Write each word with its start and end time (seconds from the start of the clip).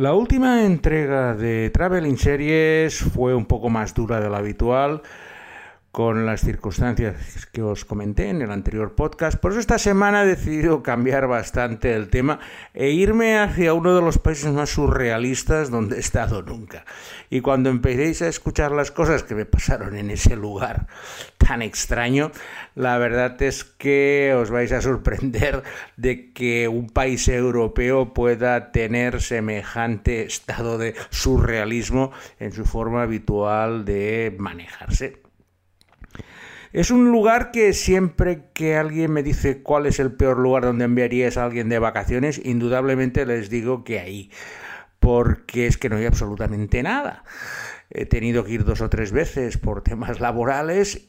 La 0.00 0.14
última 0.14 0.64
entrega 0.64 1.34
de 1.34 1.68
Traveling 1.68 2.16
Series 2.16 3.00
fue 3.00 3.34
un 3.34 3.44
poco 3.44 3.68
más 3.68 3.92
dura 3.92 4.18
de 4.18 4.30
lo 4.30 4.36
habitual 4.36 5.02
con 5.92 6.24
las 6.24 6.42
circunstancias 6.42 7.46
que 7.52 7.62
os 7.62 7.84
comenté 7.84 8.28
en 8.28 8.42
el 8.42 8.52
anterior 8.52 8.94
podcast. 8.94 9.38
Por 9.40 9.50
eso 9.50 9.60
esta 9.60 9.78
semana 9.78 10.22
he 10.22 10.26
decidido 10.26 10.84
cambiar 10.84 11.26
bastante 11.26 11.94
el 11.94 12.08
tema 12.08 12.38
e 12.74 12.90
irme 12.90 13.38
hacia 13.38 13.74
uno 13.74 13.94
de 13.96 14.00
los 14.00 14.18
países 14.18 14.52
más 14.52 14.70
surrealistas 14.70 15.70
donde 15.70 15.96
he 15.96 16.00
estado 16.00 16.42
nunca. 16.42 16.84
Y 17.28 17.40
cuando 17.40 17.70
empecéis 17.70 18.22
a 18.22 18.28
escuchar 18.28 18.70
las 18.70 18.92
cosas 18.92 19.24
que 19.24 19.34
me 19.34 19.46
pasaron 19.46 19.96
en 19.96 20.10
ese 20.10 20.36
lugar 20.36 20.86
tan 21.38 21.60
extraño, 21.60 22.30
la 22.76 22.96
verdad 22.98 23.40
es 23.42 23.64
que 23.64 24.32
os 24.38 24.50
vais 24.50 24.70
a 24.70 24.82
sorprender 24.82 25.64
de 25.96 26.32
que 26.32 26.68
un 26.68 26.88
país 26.88 27.26
europeo 27.26 28.14
pueda 28.14 28.70
tener 28.70 29.20
semejante 29.20 30.22
estado 30.22 30.78
de 30.78 30.94
surrealismo 31.10 32.12
en 32.38 32.52
su 32.52 32.64
forma 32.64 33.02
habitual 33.02 33.84
de 33.84 34.36
manejarse. 34.38 35.19
Es 36.72 36.92
un 36.92 37.10
lugar 37.10 37.50
que 37.50 37.72
siempre 37.72 38.44
que 38.54 38.76
alguien 38.76 39.10
me 39.10 39.24
dice 39.24 39.60
cuál 39.60 39.86
es 39.86 39.98
el 39.98 40.12
peor 40.12 40.38
lugar 40.38 40.62
donde 40.62 40.84
enviarías 40.84 41.36
a 41.36 41.44
alguien 41.44 41.68
de 41.68 41.80
vacaciones, 41.80 42.40
indudablemente 42.44 43.26
les 43.26 43.50
digo 43.50 43.82
que 43.82 43.98
ahí, 43.98 44.30
porque 45.00 45.66
es 45.66 45.76
que 45.76 45.88
no 45.88 45.96
hay 45.96 46.06
absolutamente 46.06 46.80
nada. 46.84 47.24
He 47.90 48.06
tenido 48.06 48.44
que 48.44 48.52
ir 48.52 48.64
dos 48.64 48.82
o 48.82 48.88
tres 48.88 49.10
veces 49.10 49.58
por 49.58 49.82
temas 49.82 50.20
laborales 50.20 51.08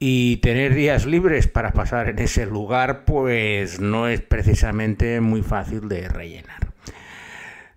y 0.00 0.38
tener 0.38 0.74
días 0.74 1.06
libres 1.06 1.46
para 1.46 1.72
pasar 1.72 2.08
en 2.08 2.18
ese 2.18 2.46
lugar 2.46 3.04
pues 3.04 3.80
no 3.80 4.08
es 4.08 4.20
precisamente 4.20 5.20
muy 5.20 5.42
fácil 5.42 5.88
de 5.88 6.08
rellenar. 6.08 6.72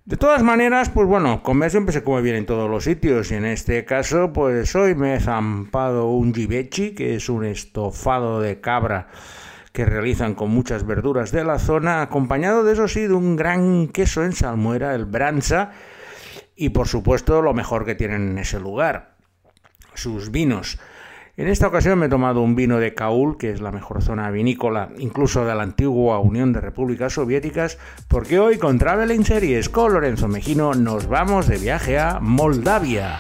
De 0.04 0.18
todas 0.18 0.42
maneras, 0.42 0.90
pues 0.90 1.08
bueno, 1.08 1.44
comer 1.44 1.70
siempre 1.70 1.94
se 1.94 2.04
come 2.04 2.24
bien 2.24 2.36
en 2.36 2.48
todos 2.48 2.68
los 2.68 2.86
sitios 2.86 3.32
y 3.32 3.36
en 3.36 3.46
este 3.46 3.86
caso, 3.86 4.34
pues 4.34 4.76
hoy 4.76 4.96
me 4.96 5.14
he 5.14 5.20
zampado 5.20 6.08
un 6.08 6.34
givechi, 6.34 6.96
que 6.96 7.14
es 7.14 7.30
un 7.30 7.46
estofado 7.46 8.42
de 8.42 8.60
cabra 8.60 9.10
que 9.72 9.86
realizan 9.86 10.34
con 10.34 10.50
muchas 10.50 10.88
verduras 10.88 11.32
de 11.32 11.44
la 11.44 11.60
zona, 11.60 12.02
acompañado 12.02 12.64
de 12.64 12.74
eso 12.74 12.88
sí 12.88 13.02
de 13.02 13.14
un 13.14 13.36
gran 13.36 13.90
queso 13.90 14.24
en 14.24 14.34
salmuera, 14.34 14.96
el 14.96 15.06
branza, 15.06 15.70
y 16.56 16.70
por 16.70 16.88
supuesto 16.88 17.44
lo 17.44 17.54
mejor 17.54 17.86
que 17.86 17.94
tienen 17.94 18.32
en 18.32 18.40
ese 18.40 18.60
lugar, 18.60 19.16
sus 19.94 20.32
vinos. 20.32 20.80
En 21.42 21.48
esta 21.48 21.66
ocasión 21.66 21.98
me 21.98 22.06
he 22.06 22.10
tomado 22.10 22.44
un 22.44 22.56
vino 22.56 22.78
de 22.78 22.94
Kaul, 22.94 23.40
que 23.40 23.50
es 23.50 23.62
la 23.62 23.72
mejor 23.72 24.04
zona 24.04 24.30
vinícola, 24.30 24.90
incluso 25.00 25.44
de 25.44 25.56
la 25.56 25.64
antigua 25.64 26.20
Unión 26.20 26.54
de 26.54 26.62
Repúblicas 26.62 27.14
Soviéticas, 27.14 27.80
porque 28.08 28.38
hoy 28.38 28.60
con 28.60 28.78
Traveling 28.78 29.26
Series 29.26 29.68
con 29.68 29.92
Lorenzo 29.92 30.28
Mejino 30.28 30.76
nos 30.76 31.08
vamos 31.08 31.48
de 31.48 31.58
viaje 31.58 31.98
a 31.98 32.20
Moldavia. 32.20 33.18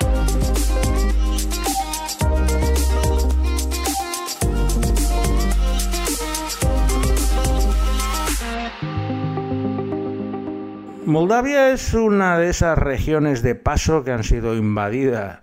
Moldavia 11.08 11.72
es 11.72 11.96
una 11.96 12.38
de 12.38 12.52
esas 12.52 12.78
regiones 12.78 13.42
de 13.42 13.56
paso 13.56 14.04
que 14.04 14.12
han 14.12 14.24
sido 14.24 14.56
invadidas 14.56 15.40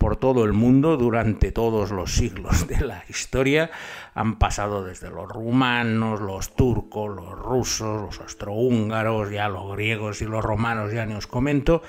por 0.00 0.16
todo 0.16 0.44
el 0.44 0.54
mundo 0.54 0.96
durante 0.96 1.52
todos 1.52 1.90
los 1.90 2.14
siglos 2.14 2.66
de 2.66 2.80
la 2.80 3.04
historia. 3.10 3.70
Han 4.14 4.38
pasado 4.38 4.82
desde 4.82 5.10
los 5.10 5.28
rumanos, 5.28 6.22
los 6.22 6.56
turcos, 6.56 7.14
los 7.14 7.38
rusos, 7.38 8.00
los 8.00 8.18
austrohúngaros, 8.18 9.30
ya 9.30 9.50
los 9.50 9.70
griegos 9.72 10.22
y 10.22 10.24
los 10.24 10.42
romanos, 10.42 10.90
ya 10.90 11.04
ni 11.04 11.12
os 11.12 11.26
comento. 11.26 11.82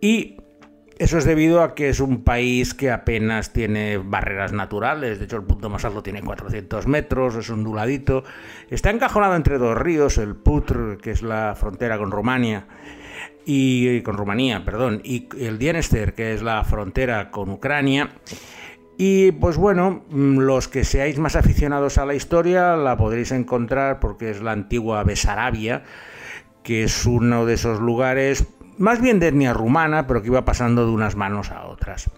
Y 0.00 0.38
eso 0.98 1.16
es 1.16 1.24
debido 1.24 1.62
a 1.62 1.76
que 1.76 1.90
es 1.90 2.00
un 2.00 2.24
país 2.24 2.74
que 2.74 2.90
apenas 2.90 3.52
tiene 3.52 3.98
barreras 3.98 4.52
naturales, 4.52 5.20
de 5.20 5.26
hecho 5.26 5.36
el 5.36 5.44
punto 5.44 5.70
más 5.70 5.84
alto 5.84 6.02
tiene 6.02 6.22
400 6.22 6.88
metros, 6.88 7.36
es 7.36 7.48
onduladito, 7.50 8.24
está 8.68 8.90
encajonado 8.90 9.36
entre 9.36 9.58
dos 9.58 9.78
ríos, 9.78 10.18
el 10.18 10.34
Putr, 10.34 10.98
que 11.00 11.12
es 11.12 11.22
la 11.22 11.54
frontera 11.54 11.98
con 11.98 12.10
Rumania, 12.10 12.66
y 13.44 14.02
con 14.02 14.16
Rumanía, 14.16 14.64
perdón, 14.64 15.00
y 15.04 15.28
el 15.38 15.58
Dienester, 15.58 16.14
que 16.14 16.34
es 16.34 16.42
la 16.42 16.62
frontera 16.64 17.30
con 17.30 17.50
Ucrania. 17.50 18.10
Y 18.98 19.32
pues 19.32 19.56
bueno, 19.56 20.04
mm, 20.10 20.38
los 20.38 20.68
que 20.68 20.84
seáis 20.84 21.18
más 21.18 21.36
aficionados 21.36 21.98
a 21.98 22.04
la 22.04 22.14
historia 22.14 22.76
la 22.76 22.96
podréis 22.96 23.32
encontrar 23.32 24.00
porque 24.00 24.30
es 24.30 24.42
la 24.42 24.52
antigua 24.52 25.04
Besarabia, 25.04 25.84
que 26.62 26.82
es 26.82 27.06
uno 27.06 27.46
de 27.46 27.54
esos 27.54 27.80
lugares 27.80 28.46
más 28.76 29.00
bien 29.00 29.18
de 29.18 29.28
etnia 29.28 29.52
rumana, 29.52 30.06
pero 30.06 30.20
que 30.20 30.28
iba 30.28 30.44
pasando 30.44 30.84
de 30.84 30.92
unas 30.92 31.16
manos 31.16 31.50
a 31.50 31.66
otras. 31.66 32.10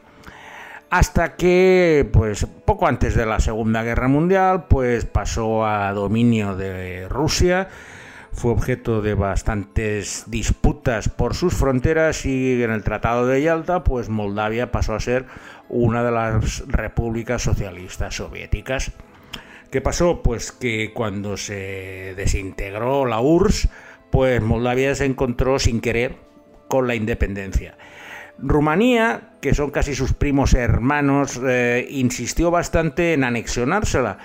Hasta 0.91 1.37
que, 1.37 2.09
pues 2.13 2.47
poco 2.65 2.89
antes 2.89 3.15
de 3.15 3.25
la 3.25 3.41
Segunda 3.41 3.83
Guerra 3.83 4.09
Mundial, 4.09 4.65
pues 4.69 5.05
pasó 5.05 5.65
a 5.65 5.93
dominio 5.93 6.57
de 6.57 7.09
Rusia 7.09 7.69
fue 8.33 8.53
objeto 8.53 9.03
de 9.03 9.15
bastantes 9.15 10.25
disputas 10.29 11.09
por 11.09 11.35
sus 11.35 11.55
fronteras 11.55 12.25
y 12.27 12.63
en 12.63 12.71
el 12.71 12.83
Tratado 12.83 13.27
de 13.27 13.43
Yalta, 13.43 13.85
pues 13.85 14.09
Moldavia 14.09 14.71
pasó 14.71 14.95
a 14.95 15.01
ser 15.01 15.27
una 15.69 16.05
de 16.05 16.13
las 16.13 16.67
repúblicas 16.67 17.43
socialistas 17.43 18.17
soviéticas. 18.17 18.93
¿Qué 19.71 19.81
pasó? 19.81 20.23
Pues 20.23 20.53
que 20.53 20.93
cuando 20.93 21.37
se 21.37 22.15
desintegró 22.17 23.07
la 23.07 23.21
URSS, 23.21 23.69
pues 24.11 24.43
Moldavia 24.43 24.95
se 24.95 25.05
encontró 25.05 25.59
sin 25.59 25.81
querer 25.81 26.17
con 26.69 26.89
la 26.89 26.95
independencia. 26.95 27.77
Rumanía, 28.39 29.35
que 29.41 29.55
son 29.55 29.71
casi 29.71 29.95
sus 29.95 30.13
primos 30.15 30.55
hermanos, 30.55 31.41
eh, 31.47 31.87
insistió 31.91 32.51
bastante 32.51 33.13
en 33.13 33.25
anexionársela, 33.25 34.19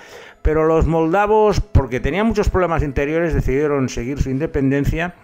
pero 0.46 0.64
los 0.64 0.86
moldavos, 0.86 1.60
porque 1.60 1.98
tenían 1.98 2.28
muchos 2.28 2.50
problemas 2.50 2.84
interiores, 2.84 3.34
decidieron 3.34 3.88
seguir 3.88 4.22
su 4.22 4.30
independencia 4.30 5.16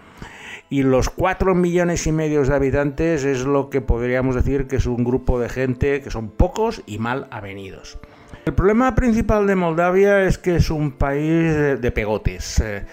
y 0.69 0.83
los 0.83 1.11
cuatro 1.11 1.55
millones 1.55 2.09
y 2.09 2.13
medio 2.13 2.43
de 2.43 2.53
habitantes 2.53 3.23
es 3.23 3.45
lo 3.45 3.71
que 3.71 3.81
podríamos 3.81 4.35
decir 4.35 4.67
que 4.67 4.75
es 4.75 4.87
un 4.87 5.05
grupo 5.05 5.39
de 5.39 5.49
gente 5.49 6.01
que 6.01 6.11
son 6.11 6.29
pocos 6.29 6.83
y 6.87 6.99
mal 6.99 7.29
avenidos. 7.31 8.01
El 8.47 8.55
problema 8.55 8.97
principal 8.97 9.47
de 9.47 9.55
Moldavia 9.55 10.25
es 10.25 10.39
que 10.39 10.57
es 10.57 10.71
un 10.71 10.91
país 10.91 11.81
de 11.81 11.91
pegotes. 11.93 12.59
Eh, 12.59 12.85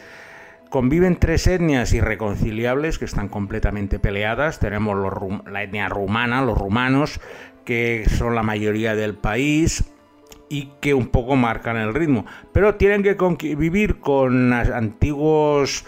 conviven 0.70 1.16
tres 1.16 1.48
etnias 1.48 1.94
irreconciliables 1.94 3.00
que 3.00 3.06
están 3.06 3.30
completamente 3.30 3.98
peleadas. 3.98 4.60
Tenemos 4.60 4.96
la 5.48 5.64
etnia 5.64 5.90
rumana, 5.90 6.44
los 6.44 6.60
rumanos, 6.60 7.20
que 7.66 8.06
son 8.08 8.36
la 8.36 8.44
mayoría 8.44 8.94
del 8.94 9.16
país 9.16 9.84
y 10.50 10.72
que 10.82 10.94
un 10.94 11.08
poco 11.08 11.36
marcan 11.36 11.78
el 11.78 11.94
ritmo. 11.94 12.26
Pero 12.52 12.76
tienen 12.76 13.04
que 13.04 13.56
vivir 13.56 14.00
con 14.00 14.52
antiguos 14.52 15.86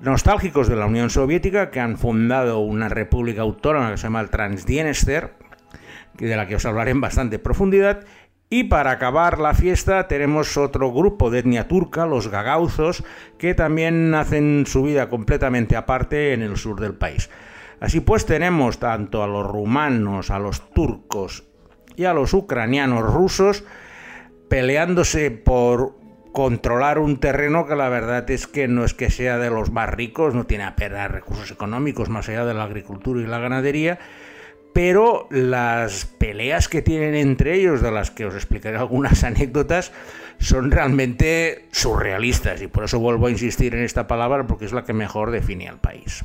nostálgicos 0.00 0.68
de 0.68 0.76
la 0.76 0.86
Unión 0.86 1.10
Soviética 1.10 1.70
que 1.70 1.80
han 1.80 1.98
fundado 1.98 2.60
una 2.60 2.88
república 2.88 3.42
autónoma 3.42 3.90
que 3.90 3.96
se 3.96 4.04
llama 4.04 4.20
el 4.20 4.30
Transdienester, 4.30 5.34
de 6.14 6.36
la 6.36 6.46
que 6.46 6.56
os 6.56 6.64
hablaré 6.64 6.90
en 6.90 7.00
bastante 7.00 7.38
profundidad. 7.38 8.04
Y 8.52 8.64
para 8.64 8.90
acabar 8.90 9.38
la 9.38 9.54
fiesta 9.54 10.08
tenemos 10.08 10.56
otro 10.56 10.92
grupo 10.92 11.30
de 11.30 11.40
etnia 11.40 11.68
turca, 11.68 12.06
los 12.06 12.28
gagauzos, 12.28 13.04
que 13.38 13.54
también 13.54 14.12
hacen 14.14 14.64
su 14.66 14.82
vida 14.82 15.08
completamente 15.08 15.76
aparte 15.76 16.32
en 16.32 16.42
el 16.42 16.56
sur 16.56 16.80
del 16.80 16.94
país. 16.94 17.30
Así 17.78 18.00
pues 18.00 18.26
tenemos 18.26 18.78
tanto 18.78 19.22
a 19.22 19.28
los 19.28 19.46
rumanos, 19.46 20.30
a 20.30 20.38
los 20.38 20.72
turcos 20.72 21.49
y 21.96 22.04
a 22.04 22.14
los 22.14 22.34
ucranianos 22.34 23.02
rusos 23.02 23.64
peleándose 24.48 25.30
por 25.30 26.00
controlar 26.32 26.98
un 26.98 27.18
terreno 27.18 27.66
que 27.66 27.76
la 27.76 27.88
verdad 27.88 28.28
es 28.30 28.46
que 28.46 28.68
no 28.68 28.84
es 28.84 28.94
que 28.94 29.10
sea 29.10 29.38
de 29.38 29.50
los 29.50 29.70
más 29.70 29.88
ricos, 29.88 30.34
no 30.34 30.46
tiene 30.46 30.64
apenas 30.64 31.10
recursos 31.10 31.50
económicos 31.50 32.08
más 32.08 32.28
allá 32.28 32.44
de 32.44 32.54
la 32.54 32.64
agricultura 32.64 33.20
y 33.20 33.26
la 33.26 33.38
ganadería, 33.38 33.98
pero 34.72 35.26
las 35.30 36.04
peleas 36.04 36.68
que 36.68 36.82
tienen 36.82 37.14
entre 37.14 37.54
ellos, 37.54 37.82
de 37.82 37.90
las 37.90 38.10
que 38.10 38.26
os 38.26 38.34
explicaré 38.34 38.76
algunas 38.76 39.24
anécdotas, 39.24 39.92
son 40.38 40.70
realmente 40.70 41.66
surrealistas 41.70 42.62
y 42.62 42.66
por 42.66 42.84
eso 42.84 42.98
vuelvo 42.98 43.26
a 43.26 43.30
insistir 43.30 43.74
en 43.74 43.84
esta 43.84 44.06
palabra 44.06 44.46
porque 44.46 44.64
es 44.64 44.72
la 44.72 44.84
que 44.84 44.92
mejor 44.92 45.30
define 45.30 45.68
al 45.68 45.80
país. 45.80 46.24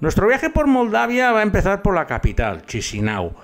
Nuestro 0.00 0.26
viaje 0.26 0.50
por 0.50 0.66
Moldavia 0.66 1.30
va 1.30 1.40
a 1.40 1.44
empezar 1.44 1.80
por 1.82 1.94
la 1.94 2.06
capital, 2.06 2.66
Chisinau 2.66 3.34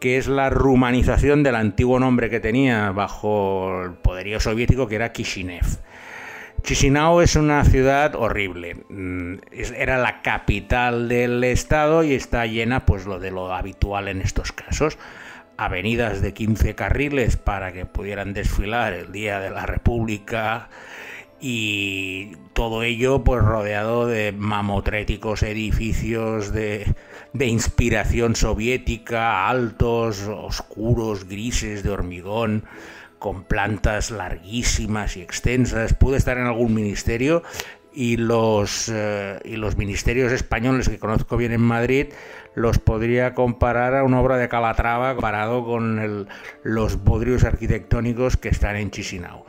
que 0.00 0.16
es 0.16 0.26
la 0.26 0.50
rumanización 0.50 1.42
del 1.42 1.54
antiguo 1.54 2.00
nombre 2.00 2.30
que 2.30 2.40
tenía 2.40 2.90
bajo 2.90 3.84
el 3.84 3.92
poderío 3.92 4.40
soviético, 4.40 4.88
que 4.88 4.96
era 4.96 5.12
Kishinev. 5.12 5.66
Chisinau 6.62 7.20
es 7.20 7.36
una 7.36 7.64
ciudad 7.64 8.14
horrible. 8.14 8.76
Mm, 8.88 9.36
era 9.52 9.98
la 9.98 10.22
capital 10.22 11.08
del 11.08 11.44
estado 11.44 12.02
y 12.02 12.14
está 12.14 12.46
llena, 12.46 12.86
pues 12.86 13.06
lo 13.06 13.18
de 13.18 13.30
lo 13.30 13.52
habitual 13.54 14.08
en 14.08 14.20
estos 14.20 14.52
casos. 14.52 14.98
Avenidas 15.56 16.22
de 16.22 16.32
15 16.32 16.74
carriles 16.74 17.36
para 17.36 17.72
que 17.72 17.84
pudieran 17.84 18.32
desfilar 18.32 18.94
el 18.94 19.12
día 19.12 19.40
de 19.40 19.50
la 19.50 19.66
República 19.66 20.70
y 21.40 22.32
todo 22.52 22.82
ello 22.82 23.24
pues 23.24 23.42
rodeado 23.42 24.06
de 24.06 24.32
mamotréticos 24.32 25.42
edificios 25.42 26.52
de, 26.52 26.94
de 27.32 27.46
inspiración 27.46 28.36
soviética, 28.36 29.48
altos, 29.48 30.22
oscuros, 30.28 31.28
grises, 31.28 31.82
de 31.82 31.90
hormigón, 31.90 32.64
con 33.18 33.44
plantas 33.44 34.10
larguísimas 34.10 35.16
y 35.16 35.22
extensas. 35.22 35.94
Pude 35.94 36.16
estar 36.16 36.38
en 36.38 36.46
algún 36.46 36.74
ministerio 36.74 37.42
y 37.92 38.16
los, 38.16 38.90
eh, 38.92 39.38
y 39.44 39.56
los 39.56 39.76
ministerios 39.76 40.32
españoles 40.32 40.88
que 40.88 40.98
conozco 40.98 41.36
bien 41.36 41.52
en 41.52 41.60
Madrid 41.60 42.08
los 42.54 42.78
podría 42.78 43.34
comparar 43.34 43.94
a 43.94 44.04
una 44.04 44.20
obra 44.20 44.36
de 44.36 44.48
Calatrava 44.48 45.12
comparado 45.14 45.64
con 45.64 46.28
los 46.62 47.02
bodrios 47.02 47.44
arquitectónicos 47.44 48.36
que 48.36 48.48
están 48.48 48.76
en 48.76 48.90
Chisinau. 48.90 49.44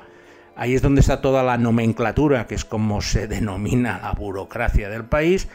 Ahí 0.55 0.75
es 0.75 0.81
donde 0.81 1.01
está 1.01 1.21
toda 1.21 1.43
la 1.43 1.57
nomenclatura, 1.57 2.45
que 2.45 2.55
es 2.55 2.65
como 2.65 3.01
se 3.01 3.27
denomina 3.27 3.99
la 4.01 4.11
burocracia 4.11 4.89
del 4.89 5.05
país, 5.05 5.47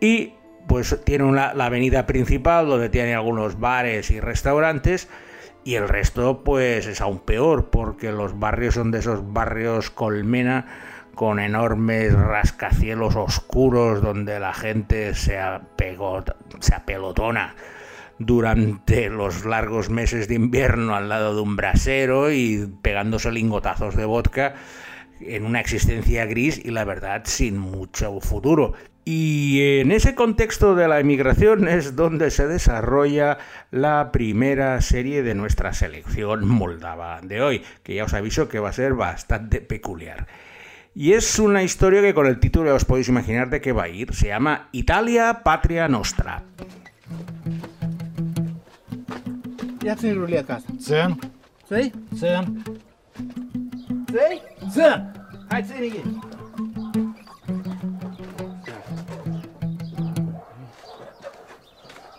y 0.00 0.34
pues 0.66 0.98
tiene 1.04 1.24
una, 1.24 1.54
la 1.54 1.66
avenida 1.66 2.06
principal 2.06 2.66
donde 2.66 2.88
tiene 2.88 3.14
algunos 3.14 3.58
bares 3.58 4.10
y 4.10 4.20
restaurantes, 4.20 5.08
y 5.64 5.76
el 5.76 5.88
resto 5.88 6.44
pues 6.44 6.86
es 6.86 7.00
aún 7.00 7.20
peor, 7.20 7.70
porque 7.70 8.12
los 8.12 8.38
barrios 8.38 8.74
son 8.74 8.90
de 8.90 8.98
esos 8.98 9.32
barrios 9.32 9.90
colmena 9.90 10.66
con 11.14 11.38
enormes 11.38 12.12
rascacielos 12.12 13.16
oscuros 13.16 14.02
donde 14.02 14.40
la 14.40 14.52
gente 14.52 15.14
se, 15.14 15.38
se 16.60 16.74
apelotona 16.74 17.54
durante 18.18 19.08
los 19.10 19.44
largos 19.44 19.90
meses 19.90 20.28
de 20.28 20.34
invierno 20.34 20.94
al 20.94 21.08
lado 21.08 21.34
de 21.34 21.40
un 21.40 21.56
brasero 21.56 22.30
y 22.32 22.68
pegándose 22.82 23.30
lingotazos 23.32 23.96
de 23.96 24.04
vodka 24.04 24.54
en 25.20 25.44
una 25.44 25.60
existencia 25.60 26.26
gris 26.26 26.60
y 26.62 26.70
la 26.70 26.84
verdad 26.84 27.22
sin 27.24 27.58
mucho 27.58 28.20
futuro. 28.20 28.74
Y 29.04 29.80
en 29.80 29.92
ese 29.92 30.14
contexto 30.14 30.74
de 30.74 30.88
la 30.88 30.98
emigración 30.98 31.68
es 31.68 31.94
donde 31.94 32.30
se 32.30 32.46
desarrolla 32.48 33.38
la 33.70 34.10
primera 34.12 34.80
serie 34.80 35.22
de 35.22 35.34
nuestra 35.34 35.74
selección 35.74 36.48
moldava 36.48 37.20
de 37.20 37.42
hoy, 37.42 37.62
que 37.82 37.94
ya 37.94 38.04
os 38.04 38.14
aviso 38.14 38.48
que 38.48 38.60
va 38.60 38.70
a 38.70 38.72
ser 38.72 38.94
bastante 38.94 39.60
peculiar. 39.60 40.26
Y 40.94 41.12
es 41.12 41.38
una 41.38 41.62
historia 41.62 42.00
que 42.00 42.14
con 42.14 42.26
el 42.26 42.40
título 42.40 42.70
ya 42.70 42.74
os 42.74 42.84
podéis 42.84 43.08
imaginar 43.08 43.50
de 43.50 43.60
qué 43.60 43.72
va 43.72 43.84
a 43.84 43.88
ir. 43.88 44.14
Se 44.14 44.28
llama 44.28 44.68
Italia 44.72 45.40
Patria 45.42 45.86
Nostra. 45.88 46.42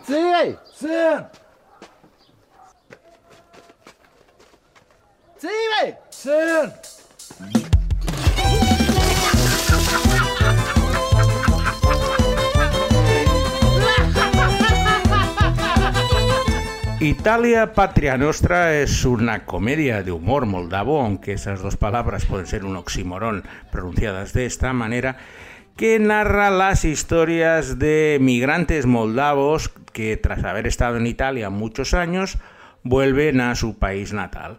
Ții! 0.06 0.58
Țin! 0.76 1.26
Ții, 5.38 5.48
băi! 5.80 5.98
Țin! 6.10 6.72
Italia 17.00 17.72
Patria 17.72 18.16
Nostra 18.16 18.72
es 18.72 19.04
una 19.04 19.44
comedia 19.44 20.02
de 20.02 20.12
humor 20.12 20.44
moldavo, 20.44 21.00
aunque 21.00 21.32
esas 21.32 21.60
dos 21.60 21.76
palabras 21.76 22.24
pueden 22.24 22.46
ser 22.46 22.64
un 22.64 22.76
oxímoron 22.76 23.44
pronunciadas 23.72 24.32
de 24.32 24.44
esta 24.44 24.72
manera, 24.72 25.16
que 25.76 25.98
narra 25.98 26.48
las 26.50 26.86
historias 26.86 27.78
de 27.78 28.16
migrantes 28.20 28.86
moldavos 28.86 29.70
que 29.92 30.16
tras 30.16 30.42
haber 30.44 30.66
estado 30.66 30.96
en 30.96 31.06
Italia 31.06 31.50
muchos 31.50 31.92
años 31.92 32.38
vuelven 32.82 33.42
a 33.42 33.54
su 33.54 33.78
país 33.78 34.14
natal. 34.14 34.58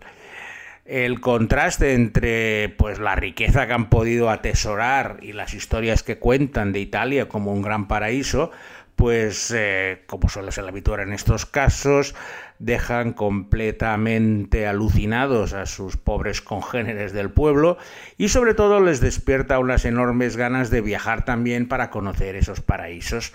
El 0.85 1.19
contraste 1.19 1.95
entre 1.95 2.69
pues 2.77 2.99
la 2.99 3.15
riqueza 3.15 3.65
que 3.65 3.73
han 3.73 3.89
podido 3.89 4.29
atesorar 4.29 5.17
y 5.21 5.33
las 5.33 5.53
historias 5.53 6.03
que 6.03 6.19
cuentan 6.19 6.71
de 6.71 6.79
Italia 6.79 7.27
como 7.27 7.51
un 7.51 7.63
gran 7.63 7.87
paraíso, 7.87 8.51
pues 8.95 9.51
eh, 9.55 10.03
como 10.05 10.29
suele 10.29 10.51
ser 10.51 10.65
habitual 10.65 11.01
en 11.01 11.13
estos 11.13 11.45
casos, 11.45 12.15
dejan 12.59 13.13
completamente 13.13 14.67
alucinados 14.67 15.53
a 15.53 15.65
sus 15.65 15.97
pobres 15.97 16.41
congéneres 16.41 17.13
del 17.13 17.31
pueblo 17.31 17.77
y 18.17 18.29
sobre 18.29 18.53
todo 18.53 18.79
les 18.79 18.99
despierta 18.99 19.59
unas 19.59 19.85
enormes 19.85 20.37
ganas 20.37 20.69
de 20.69 20.81
viajar 20.81 21.25
también 21.25 21.67
para 21.67 21.89
conocer 21.89 22.35
esos 22.35 22.61
paraísos. 22.61 23.33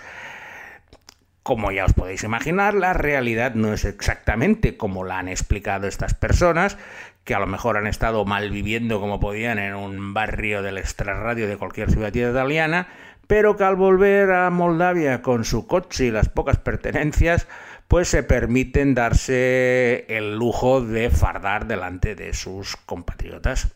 Como 1.43 1.71
ya 1.73 1.83
os 1.83 1.93
podéis 1.93 2.23
imaginar, 2.23 2.73
la 2.73 2.93
realidad 2.93 3.53
no 3.53 3.73
es 3.73 3.83
exactamente 3.83 4.77
como 4.77 5.03
la 5.03 5.19
han 5.19 5.27
explicado 5.27 5.87
estas 5.87 6.13
personas, 6.13 6.77
que 7.25 7.35
a 7.35 7.39
lo 7.39 7.47
mejor 7.47 7.77
han 7.77 7.87
estado 7.87 8.23
mal 8.23 8.49
viviendo 8.49 9.01
como 9.01 9.19
podían 9.19 9.59
en 9.59 9.75
un 9.75 10.13
barrio 10.13 10.61
del 10.61 10.77
extrarradio 10.77 11.47
de 11.47 11.57
cualquier 11.57 11.91
ciudad 11.91 12.13
italiana, 12.13 12.87
pero 13.27 13.55
que 13.55 13.63
al 13.63 13.75
volver 13.75 14.31
a 14.31 14.49
Moldavia 14.49 15.21
con 15.21 15.45
su 15.45 15.67
coche 15.67 16.05
y 16.05 16.11
las 16.11 16.29
pocas 16.29 16.57
pertenencias, 16.59 17.47
pues 17.93 18.07
se 18.07 18.23
permiten 18.23 18.95
darse 18.95 20.05
el 20.07 20.35
lujo 20.35 20.81
de 20.81 21.11
fardar 21.11 21.67
delante 21.67 22.15
de 22.15 22.33
sus 22.33 22.75
compatriotas. 22.75 23.75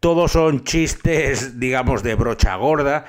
Todos 0.00 0.32
son 0.32 0.64
chistes, 0.64 1.60
digamos, 1.60 2.02
de 2.02 2.14
brocha 2.14 2.56
gorda. 2.56 3.04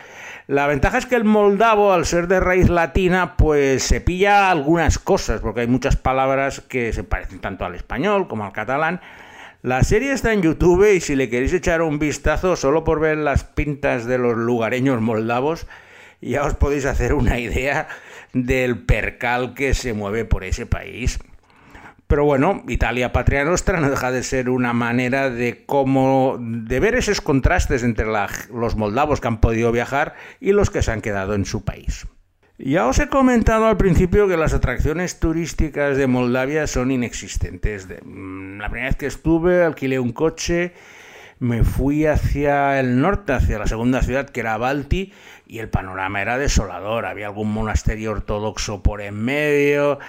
La 0.48 0.68
ventaja 0.68 0.98
es 0.98 1.06
que 1.06 1.16
el 1.16 1.24
moldavo, 1.24 1.94
al 1.94 2.06
ser 2.06 2.28
de 2.28 2.42
raíz 2.42 2.68
latina, 2.68 3.38
pues 3.38 3.84
se 3.84 4.02
pilla 4.02 4.52
algunas 4.52 5.00
cosas, 5.00 5.40
porque 5.40 5.62
hay 5.62 5.68
muchas 5.68 5.96
palabras 5.96 6.60
que 6.60 6.92
se 6.92 7.06
parecen 7.06 7.40
tanto 7.40 7.64
al 7.64 7.74
español 7.74 8.28
como 8.28 8.44
al 8.44 8.52
catalán, 8.52 9.00
la 9.62 9.86
serie 9.86 10.12
está 10.12 10.34
en 10.34 10.42
YouTube 10.42 10.94
y 10.94 11.00
si 11.00 11.16
le 11.16 11.30
queréis 11.30 11.54
echar 11.54 11.82
un 11.82 11.98
vistazo 11.98 12.58
solo 12.58 12.84
por 12.84 13.00
ver 13.00 13.20
las 13.20 13.46
pintas 13.46 14.04
de 14.04 14.18
los 14.18 14.36
lugareños 14.36 15.00
moldavos, 15.00 15.66
ya 16.20 16.44
os 16.44 16.56
podéis 16.56 16.84
hacer 16.86 17.14
una 17.14 17.40
idea 17.40 17.88
del 18.34 18.80
percal 18.80 19.54
que 19.54 19.74
se 19.74 19.94
mueve 19.94 20.26
por 20.26 20.44
ese 20.44 20.66
país. 20.66 21.20
Pero 22.08 22.26
bueno, 22.26 22.64
Italia 22.68 23.12
Patria 23.12 23.46
Nostra 23.46 23.80
no 23.80 23.90
deja 23.90 24.12
de 24.12 24.24
ser 24.24 24.50
una 24.50 24.74
manera 24.74 25.30
de 25.30 25.66
cómo 25.66 26.38
de 26.40 26.80
ver 26.80 26.96
esos 26.96 27.22
contrastes 27.22 27.82
entre 27.84 28.06
los 28.06 28.76
moldavos 28.76 29.22
que 29.22 29.28
han 29.28 29.40
podido 29.40 29.72
viajar 29.72 30.16
y 30.40 30.52
los 30.52 30.70
que 30.70 30.82
se 30.82 30.92
han 30.92 31.02
quedado 31.02 31.34
en 31.34 31.46
su 31.46 31.64
país. 31.64 32.06
Ya 32.60 32.86
os 32.86 33.00
he 33.00 33.08
comentado 33.08 33.66
al 33.66 33.78
principio 33.78 34.28
que 34.28 34.38
las 34.38 34.54
atracciones 34.54 35.20
turísticas 35.20 35.98
de 35.98 36.06
Moldavia 36.06 36.68
son 36.68 36.92
inexistentes. 36.92 37.88
Mm, 38.06 38.60
la 38.60 38.70
primera 38.70 38.90
vez 38.90 38.96
que 38.96 39.08
estuve 39.08 39.64
alquilé 39.64 40.00
un 40.00 40.14
coche, 40.14 40.74
me 41.40 41.64
fui 41.64 42.06
hacia 42.06 42.80
el 42.80 43.00
norte, 43.02 43.34
hacia 43.34 43.60
la 43.60 43.68
segunda 43.68 44.02
ciudad 44.02 44.30
que 44.30 44.40
era 44.40 44.58
Balti, 44.58 45.14
y 45.48 45.60
el 45.60 45.70
panorama 45.70 46.22
era 46.22 46.38
desolador. 46.38 47.06
Había 47.06 47.28
algún 47.28 47.52
monasterio 47.52 48.12
ortodoxo 48.12 48.82
por 48.84 49.02
en 49.02 49.16
medio, 49.16 50.00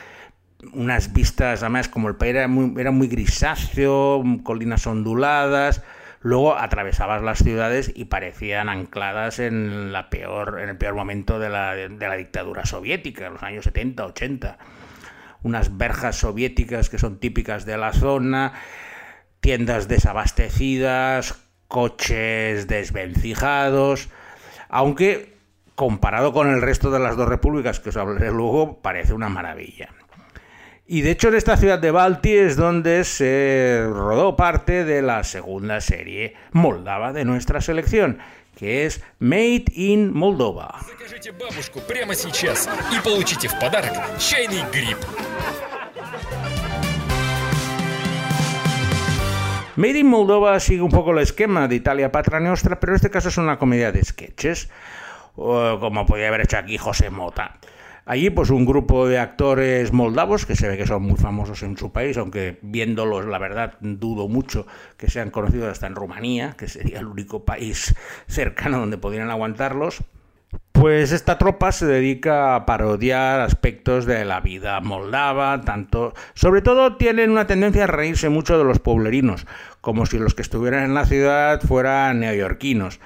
unas 0.73 1.13
vistas, 1.13 1.63
además 1.63 1.89
como 1.89 2.09
el 2.09 2.17
país 2.17 2.37
era 2.37 2.49
muy, 2.49 2.81
era 2.81 2.91
muy 2.91 3.09
grisáceo, 3.09 4.23
colinas 4.43 4.87
onduladas 4.87 5.83
Luego 6.25 6.57
atravesabas 6.57 7.21
las 7.21 7.41
ciudades 7.41 7.93
y 7.95 8.07
parecían 8.07 8.71
ancladas 8.71 9.39
en, 9.41 9.93
la 9.93 10.09
peor, 10.09 10.59
en 10.59 10.71
el 10.71 10.79
peor 10.79 10.95
momento 10.95 11.39
de 11.39 11.51
la, 11.51 11.75
de 11.75 12.09
la 12.09 12.15
dictadura 12.15 12.65
soviética, 12.65 13.27
en 13.27 13.35
los 13.35 13.43
años 13.43 13.65
70, 13.65 14.07
80. 14.07 14.59
Unas 15.43 15.77
verjas 15.77 16.17
soviéticas 16.17 16.89
que 16.89 16.97
son 16.97 17.19
típicas 17.21 17.67
de 17.67 17.77
la 17.77 17.93
zona, 17.93 18.55
tiendas 19.45 19.89
desabastecidas, 19.89 21.35
coches 21.69 22.67
desvencijados, 22.67 24.09
aunque 24.71 25.35
comparado 25.75 26.33
con 26.33 26.49
el 26.49 26.63
resto 26.63 26.91
de 26.91 26.99
las 26.99 27.19
dos 27.19 27.29
repúblicas 27.29 27.79
que 27.79 27.91
os 27.91 27.97
hablaré 27.99 28.31
luego, 28.31 28.81
parece 28.81 29.13
una 29.13 29.29
maravilla. 29.29 29.91
Y 30.87 31.03
de 31.03 31.11
hecho 31.11 31.29
en 31.29 31.35
esta 31.35 31.59
ciudad 31.59 31.79
de 31.79 31.91
Balti 31.91 32.33
es 32.33 32.57
donde 32.57 33.05
se 33.05 33.87
rodó 33.87 34.35
parte 34.35 34.83
de 34.87 35.03
la 35.03 35.23
segunda 35.25 35.83
serie 35.83 36.37
moldava 36.53 37.13
de 37.13 37.27
nuestra 37.27 37.61
selección, 37.61 38.21
que 38.57 38.87
es 38.87 39.03
Made 39.19 39.67
in 39.75 40.11
Moldova. 40.15 40.75
Made 49.77 49.99
in 49.99 50.07
Moldova 50.07 50.61
sigue 50.61 50.83
un 50.83 50.91
poco 50.91 51.11
el 51.11 51.19
esquema 51.19 51.67
de 51.67 51.75
Italia 51.75 52.13
Patra 52.13 52.39
Nostra, 52.39 52.79
pero 52.79 52.93
en 52.93 52.97
este 52.97 53.11
caso 53.11 53.29
es 53.29 53.39
una 53.39 53.59
comedia 53.59 53.91
de 53.91 54.05
sketches, 54.05 54.71
como 55.35 56.07
podía 56.07 56.29
haber 56.29 56.43
hecho 56.43 56.59
aquí 56.59 56.79
José 56.79 57.11
Mota. 57.11 57.59
Allí, 58.07 58.31
pues 58.31 58.51
un 58.51 58.67
grupo 58.67 59.09
de 59.09 59.19
actores 59.19 59.93
moldavos 59.93 60.47
que 60.47 60.55
se 60.55 60.69
ve 60.69 60.77
que 60.77 60.87
son 60.87 61.03
muy 61.03 61.17
famosos 61.17 61.65
en 61.65 61.77
su 61.77 61.91
país, 61.91 62.17
aunque 62.19 62.61
viéndolos, 62.63 63.27
la 63.27 63.39
verdad, 63.39 63.75
dudo 63.81 64.29
mucho 64.29 64.65
que 64.97 65.11
sean 65.11 65.31
conocidos 65.31 65.73
hasta 65.73 65.89
en 65.89 65.97
Rumanía, 65.97 66.55
que 66.57 66.69
sería 66.69 67.01
el 67.01 67.07
único 67.07 67.45
país 67.45 67.97
cercano 68.29 68.79
donde 68.79 68.99
podrían 68.99 69.31
aguantarlos. 69.31 70.05
Pues 70.75 71.13
esta 71.13 71.39
tropa 71.39 71.71
se 71.71 71.87
dedica 71.87 72.57
a 72.57 72.67
parodiar 72.67 73.41
aspectos 73.41 74.07
de 74.07 74.25
la 74.25 74.41
vida 74.41 74.81
moldava, 74.81 75.61
tanto, 75.61 76.15
sobre 76.35 76.63
todo 76.63 76.97
tienen 76.97 77.31
una 77.31 77.47
tendencia 77.47 77.85
a 77.85 77.87
reírse 77.87 78.29
mucho 78.29 78.59
de 78.59 78.65
los 78.65 78.81
pueblerinos, 78.81 79.47
como 79.81 80.05
si 80.05 80.19
los 80.19 80.35
que 80.35 80.43
estuvieran 80.43 80.83
en 80.83 80.95
la 80.95 81.07
ciudad 81.07 81.63
fueran 81.63 82.19
neoyorquinos. 82.19 82.99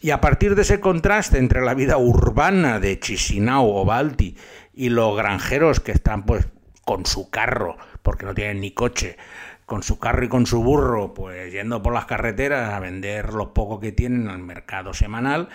Y 0.00 0.10
a 0.10 0.20
partir 0.20 0.56
de 0.56 0.62
ese 0.62 0.80
contraste 0.80 1.38
entre 1.38 1.62
la 1.62 1.74
vida 1.74 1.96
urbana 1.96 2.80
de 2.80 2.98
Chisinau 2.98 3.68
o 3.70 3.84
Balti 3.84 4.36
y 4.74 4.88
los 4.88 5.16
granjeros 5.16 5.78
que 5.78 5.92
están 5.92 6.26
pues 6.26 6.48
con 6.84 7.06
su 7.06 7.30
carro, 7.30 7.76
porque 8.02 8.26
no 8.26 8.34
tienen 8.34 8.60
ni 8.60 8.72
coche, 8.72 9.16
con 9.64 9.84
su 9.84 10.00
carro 10.00 10.24
y 10.24 10.28
con 10.28 10.44
su 10.44 10.60
burro, 10.64 11.14
pues 11.14 11.52
yendo 11.52 11.82
por 11.82 11.94
las 11.94 12.06
carreteras 12.06 12.74
a 12.74 12.80
vender 12.80 13.32
lo 13.32 13.54
poco 13.54 13.78
que 13.78 13.92
tienen 13.92 14.26
al 14.26 14.40
mercado 14.40 14.92
semanal 14.92 15.50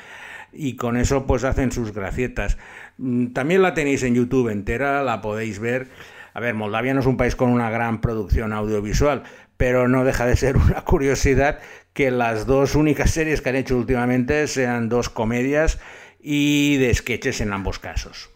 y 0.56 0.76
con 0.76 0.98
eso 0.98 1.26
pues 1.26 1.44
hacen 1.44 1.72
sus 1.72 1.94
gracietas. 1.94 2.58
Mm, 2.98 3.28
también 3.28 3.62
la 3.62 3.74
tenéis 3.74 4.04
en 4.04 4.16
YouTube 4.16 4.50
entera, 4.50 5.04
la 5.04 5.22
podéis 5.22 5.60
ver. 5.60 5.88
A 6.34 6.40
ver, 6.40 6.54
Moldavia 6.54 6.94
no 6.94 7.00
es 7.00 7.06
un 7.06 7.18
país 7.18 7.36
con 7.36 7.50
una 7.50 7.70
gran 7.70 8.02
producción 8.02 8.54
audiovisual, 8.54 9.24
pero 9.58 9.88
no 9.88 10.04
deja 10.04 10.26
de 10.26 10.36
ser 10.36 10.58
una 10.68 10.82
curiosidad 10.82 11.60
que 11.94 12.12
las 12.12 12.46
dos 12.46 12.76
únicas 12.76 13.12
series 13.12 13.42
que 13.42 13.50
han 13.50 13.56
hecho 13.56 13.78
últimamente 13.78 14.48
sean 14.48 14.90
dos 14.90 15.10
comedias 15.10 15.80
y 16.20 16.78
de 16.78 16.94
sketches 16.94 17.42
en 17.42 17.54
ambos 17.54 17.80
casos. 17.80 18.30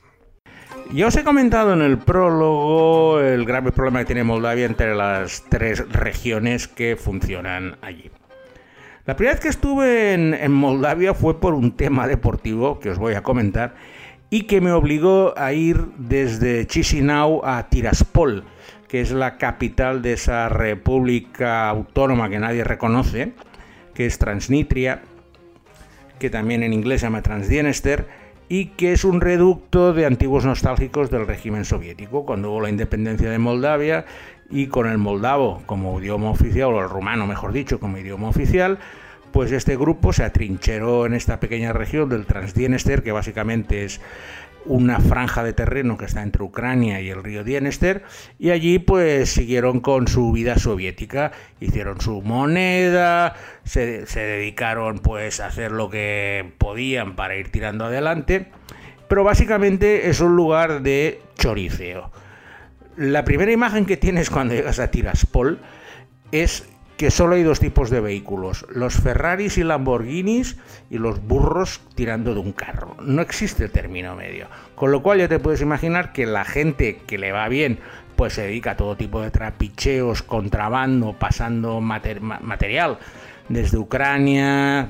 Ya 0.93 1.07
os 1.07 1.15
he 1.17 1.23
comentado 1.23 1.73
en 1.73 1.81
el 1.81 1.97
prólogo 1.97 3.19
el 3.19 3.45
grave 3.45 3.71
problema 3.71 3.99
que 3.99 4.05
tiene 4.05 4.23
Moldavia 4.23 4.65
entre 4.65 4.95
las 4.95 5.43
tres 5.49 5.88
regiones 5.91 6.67
que 6.67 6.95
funcionan 6.95 7.77
allí. 7.81 8.09
La 9.10 9.16
primera 9.16 9.34
vez 9.34 9.42
que 9.42 9.50
estuve 9.50 10.13
en, 10.13 10.51
Moldavia 10.51 11.16
fue 11.16 11.39
por 11.39 11.56
un 11.56 11.72
tema 11.72 12.06
deportivo 12.06 12.80
que 12.80 12.92
os 12.92 13.00
voy 13.00 13.16
a 13.16 13.24
comentar 13.24 13.74
y 14.30 14.44
que 14.44 14.62
me 14.62 14.72
obligó 14.72 15.34
a 15.36 15.51
ir 15.51 15.84
desde 15.98 16.68
Chisinau 16.68 17.42
a 17.44 17.70
Tiraspol, 17.70 18.44
que 18.88 19.01
es 19.01 19.10
la 19.10 19.39
capital 19.39 20.04
de 20.04 20.13
esa 20.13 20.48
república 20.48 21.68
autónoma 21.70 22.30
que 22.30 22.38
nadie 22.38 22.63
reconoce, 22.63 23.34
que 23.96 24.06
es 24.06 24.20
Transnistria, 24.20 25.01
que 26.20 26.30
también 26.30 26.62
en 26.62 26.72
inglés 26.72 27.01
se 27.01 27.08
llama 27.08 27.24
Transdienester, 27.24 28.06
y 28.48 28.68
que 28.68 28.94
es 28.94 29.04
un 29.06 29.22
reducto 29.22 29.92
de 29.92 30.06
antiguos 30.06 30.46
nostálgicos 30.46 31.10
del 31.10 31.25
régimen 31.25 31.66
soviético, 31.66 32.28
cuando 32.28 32.51
hubo 32.51 32.62
la 32.62 32.70
independencia 32.70 33.32
de 33.32 33.39
Moldavia 33.39 34.06
y 34.50 34.68
con 34.68 34.88
el 34.88 34.98
moldavo 34.98 35.62
como 35.65 36.00
idioma 36.00 36.29
oficial, 36.29 36.74
o 36.74 36.82
el 36.82 36.89
rumano 36.89 37.27
mejor 37.27 37.51
dicho, 37.51 37.79
como 37.79 37.98
idioma 37.98 38.29
oficial, 38.29 38.79
pues 39.32 39.51
este 39.51 39.77
grupo 39.77 40.13
se 40.13 40.24
atrincheró 40.24 41.06
en 41.06 41.13
esta 41.13 41.39
pequeña 41.39 41.74
región 41.74 42.10
del 42.10 42.25
Transdienester, 42.25 43.03
que 43.03 43.12
básicamente 43.12 43.86
es 43.86 44.01
una 44.65 45.00
franja 45.00 45.44
de 45.44 45.53
terreno 45.53 45.98
que 45.98 46.06
está 46.06 46.22
entre 46.22 46.44
Ucrania 46.44 47.01
y 47.01 47.10
el 47.10 47.24
río 47.24 47.44
Dienester 47.44 48.03
y 48.38 48.50
allí 48.50 48.79
pues 48.79 49.29
siguieron 49.29 49.79
con 49.79 50.08
su 50.08 50.32
vida 50.32 50.58
soviética, 50.58 51.32
hicieron 51.60 52.01
su 52.01 52.22
moneda, 52.22 53.36
se, 53.63 54.06
dedicaron 54.13 55.00
pues 55.00 55.39
a 55.39 55.48
hacer 55.48 55.72
lo 55.72 55.89
que 55.89 56.53
podían 56.58 57.15
para 57.15 57.36
ir 57.36 57.51
tirando 57.51 57.86
adelante, 57.86 58.48
pero 59.08 59.24
básicamente 59.24 60.10
es 60.10 60.20
un 60.20 60.36
lugar 60.36 60.82
de 60.82 61.22
choriceo. 61.36 62.12
La 63.00 63.24
primera 63.24 63.53
imagen 63.53 63.86
que 63.86 63.96
tienes 63.96 64.29
cuando 64.29 64.56
llegas 64.56 64.77
a 64.77 64.91
Tiraspol 64.91 65.60
es 66.34 66.68
que 66.98 67.12
solo 67.12 67.36
hay 67.36 67.44
dos 67.44 67.62
tipos 67.62 67.89
de 67.89 68.01
vehículos, 68.01 68.65
los 68.68 68.96
Ferraris 68.96 69.58
y 69.58 69.63
Lamborghinis 69.63 70.58
y 70.89 70.98
los 70.98 71.25
burros 71.25 71.79
tirando 71.96 72.34
de 72.34 72.41
un 72.41 72.51
carro. 72.51 72.98
No 73.01 73.22
existe 73.22 73.70
término 73.70 74.18
medio. 74.18 74.50
Con 74.75 74.91
lo 74.91 75.01
cual 75.01 75.20
ya 75.20 75.29
te 75.29 75.39
puedes 75.39 75.62
imaginar 75.62 76.12
que 76.12 76.25
la 76.25 76.44
gente 76.44 76.98
que 77.08 77.18
le 77.18 77.32
va 77.32 77.48
bien 77.48 77.79
pues 78.18 78.34
se 78.34 78.41
dedica 78.41 78.72
a 78.72 78.75
todo 78.75 78.98
tipo 78.98 79.22
de 79.22 79.32
trapicheos, 79.32 80.22
contrabando, 80.22 81.13
pasando 81.13 81.79
material 81.79 83.00
desde 83.48 83.77
Ucrania 83.77 84.89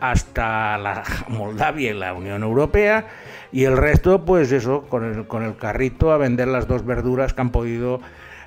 hasta 0.00 0.78
la 0.78 1.04
Moldavia 1.28 1.90
y 1.90 1.94
la 1.94 2.14
Unión 2.14 2.42
Europea 2.42 3.06
y 3.52 3.64
el 3.64 3.76
resto 3.76 4.24
pues 4.24 4.52
eso 4.52 4.82
con 4.82 5.04
el, 5.04 5.26
con 5.26 5.42
el 5.42 5.56
carrito 5.56 6.12
a 6.12 6.18
vender 6.18 6.48
las 6.48 6.66
dos 6.66 6.84
verduras 6.84 7.34
que 7.34 7.40
han 7.40 7.50
podido 7.50 8.00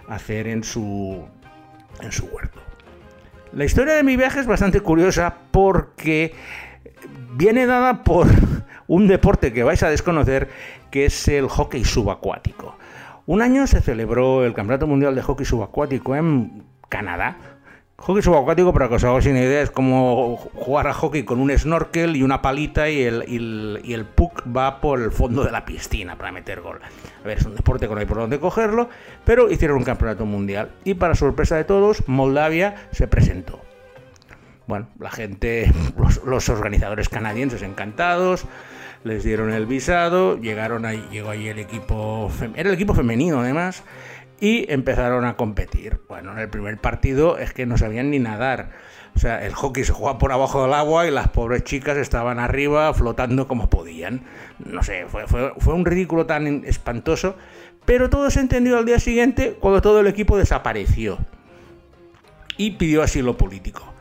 hacer 0.08 0.48
en 0.48 0.64
su 0.64 1.26
en 2.02 2.12
su 2.12 2.26
huerto. 2.26 2.60
La 3.54 3.66
historia 3.66 3.94
de 3.94 4.04
mi 4.04 4.18
viaje 4.18 4.40
es 4.40 4.48
bastante 4.48 4.82
curiosa 4.82 5.36
porque 5.52 6.34
viene 7.36 7.66
dada 7.66 8.04
por 8.04 8.28
un 8.88 9.08
deporte 9.08 9.54
que 9.54 9.64
vais 9.64 9.82
a 9.84 9.90
desconocer, 9.90 10.50
que 10.90 11.06
es 11.06 11.28
el 11.28 11.48
hockey 11.48 11.86
subacuático. 11.86 12.76
Un 13.26 13.42
año 13.42 13.68
se 13.68 13.82
celebró 13.82 14.44
el 14.44 14.54
Campeonato 14.54 14.88
Mundial 14.88 15.16
de 15.16 15.22
Hockey 15.22 15.46
Subacuático 15.46 16.16
en 16.16 16.64
Canadá, 16.90 17.38
Hockey 18.06 18.22
subacuático, 18.22 18.74
para 18.74 18.90
que 18.90 18.96
os 18.96 19.04
hagáis 19.06 19.26
una 19.28 19.40
idea, 19.40 19.62
es 19.62 19.72
como 19.72 20.36
jugar 20.36 20.88
a 20.88 20.94
hockey 20.94 21.24
con 21.24 21.40
un 21.40 21.58
snorkel 21.58 22.18
y 22.18 22.24
una 22.24 22.42
palita 22.42 22.90
y 22.90 23.02
el, 23.02 23.22
el, 23.22 23.82
el 23.88 24.04
puck 24.04 24.44
va 24.46 24.82
por 24.82 25.02
el 25.02 25.10
fondo 25.10 25.46
de 25.46 25.52
la 25.52 25.64
piscina 25.64 26.18
para 26.18 26.34
meter 26.34 26.60
gol. 26.60 26.82
A 26.84 27.26
ver, 27.26 27.38
es 27.38 27.46
un 27.46 27.56
deporte 27.56 27.88
que 27.88 27.94
no 27.94 28.02
hay 28.02 28.06
por 28.06 28.18
dónde 28.18 28.42
cogerlo, 28.42 28.90
pero 29.24 29.50
hicieron 29.50 29.78
un 29.78 29.86
campeonato 29.86 30.26
mundial 30.26 30.72
y 30.84 30.96
para 30.96 31.16
sorpresa 31.16 31.56
de 31.56 31.64
todos, 31.64 32.04
Moldavia 32.06 32.76
se 32.92 33.08
presentó. 33.08 33.62
Bueno, 34.68 34.90
la 35.00 35.10
gente, 35.10 35.72
los, 35.98 36.22
los 36.26 36.50
organizadores 36.50 37.08
canadienses 37.08 37.62
encantados, 37.62 38.46
les 39.06 39.24
dieron 39.24 39.54
el 39.54 39.66
visado, 39.66 40.38
llegaron 40.38 40.86
ahí, 40.86 41.06
llegó 41.12 41.30
ahí 41.30 41.48
el 41.48 41.60
equipo, 41.60 42.30
era 42.56 42.70
el 42.70 42.76
equipo 42.76 42.94
femenino 42.94 43.40
además, 43.40 43.84
y 44.44 44.70
empezaron 44.70 45.24
a 45.24 45.38
competir. 45.38 46.02
Bueno, 46.10 46.34
en 46.34 46.40
el 46.40 46.50
primer 46.50 46.78
partido 46.78 47.38
es 47.38 47.54
que 47.54 47.66
no 47.66 47.78
sabían 47.78 48.12
ni 48.12 48.20
nadar. 48.20 48.72
O 49.16 49.20
sea, 49.20 49.46
el 49.46 49.54
hockey 49.54 49.86
se 49.86 49.94
jugaba 49.94 50.18
por 50.20 50.34
abajo 50.34 50.64
del 50.64 50.74
agua 50.74 51.08
y 51.08 51.12
las 51.12 51.30
pobres 51.30 51.64
chicas 51.64 51.96
estaban 51.96 52.40
arriba 52.40 52.94
flotando 52.94 53.48
como 53.48 53.70
podían. 53.70 54.26
No 54.60 54.84
sé, 54.84 55.06
fue, 55.08 55.28
fue, 55.28 55.54
fue 55.60 55.74
un 55.74 55.86
ridículo 55.86 56.26
tan 56.26 56.66
espantoso. 56.66 57.38
Pero 57.86 58.10
todo 58.10 58.30
se 58.30 58.42
entendió 58.42 58.78
al 58.78 58.86
día 58.86 59.00
siguiente 59.00 59.56
cuando 59.62 59.82
todo 59.82 60.02
el 60.02 60.08
equipo 60.08 60.38
desapareció 60.38 61.20
y 62.58 62.72
pidió 62.72 63.02
asilo 63.02 63.38
político. 63.38 63.94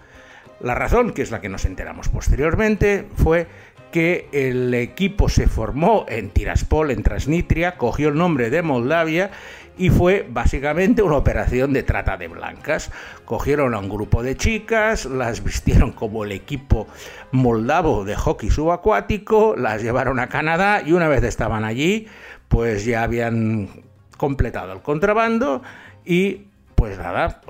La 0.58 0.74
razón, 0.74 1.12
que 1.12 1.22
es 1.22 1.30
la 1.30 1.40
que 1.40 1.48
nos 1.48 1.64
enteramos 1.66 2.08
posteriormente, 2.08 3.06
fue 3.14 3.46
que 3.92 4.28
el 4.32 4.74
equipo 4.74 5.28
se 5.28 5.46
formó 5.46 6.06
en 6.08 6.30
Tiraspol, 6.30 6.90
en 6.90 7.04
Transnistria, 7.04 7.76
cogió 7.76 8.08
el 8.08 8.16
nombre 8.16 8.50
de 8.50 8.62
Moldavia 8.62 9.30
y 9.76 9.90
fue 9.90 10.26
básicamente 10.28 11.02
una 11.02 11.16
operación 11.16 11.72
de 11.72 11.82
trata 11.82 12.16
de 12.16 12.28
blancas. 12.28 12.90
Cogieron 13.24 13.74
a 13.74 13.78
un 13.78 13.88
grupo 13.88 14.22
de 14.22 14.36
chicas, 14.36 15.06
las 15.06 15.42
vistieron 15.42 15.92
como 15.92 16.24
el 16.24 16.32
equipo 16.32 16.86
moldavo 17.30 18.04
de 18.04 18.16
hockey 18.16 18.50
subacuático, 18.50 19.54
las 19.56 19.82
llevaron 19.82 20.18
a 20.20 20.28
Canadá 20.28 20.82
y 20.84 20.92
una 20.92 21.08
vez 21.08 21.22
estaban 21.24 21.64
allí, 21.64 22.06
pues 22.48 22.84
ya 22.84 23.02
habían 23.02 23.68
completado 24.16 24.72
el 24.72 24.82
contrabando 24.82 25.62
y 26.04 26.42
pues 26.74 26.98
nada, 26.98 27.40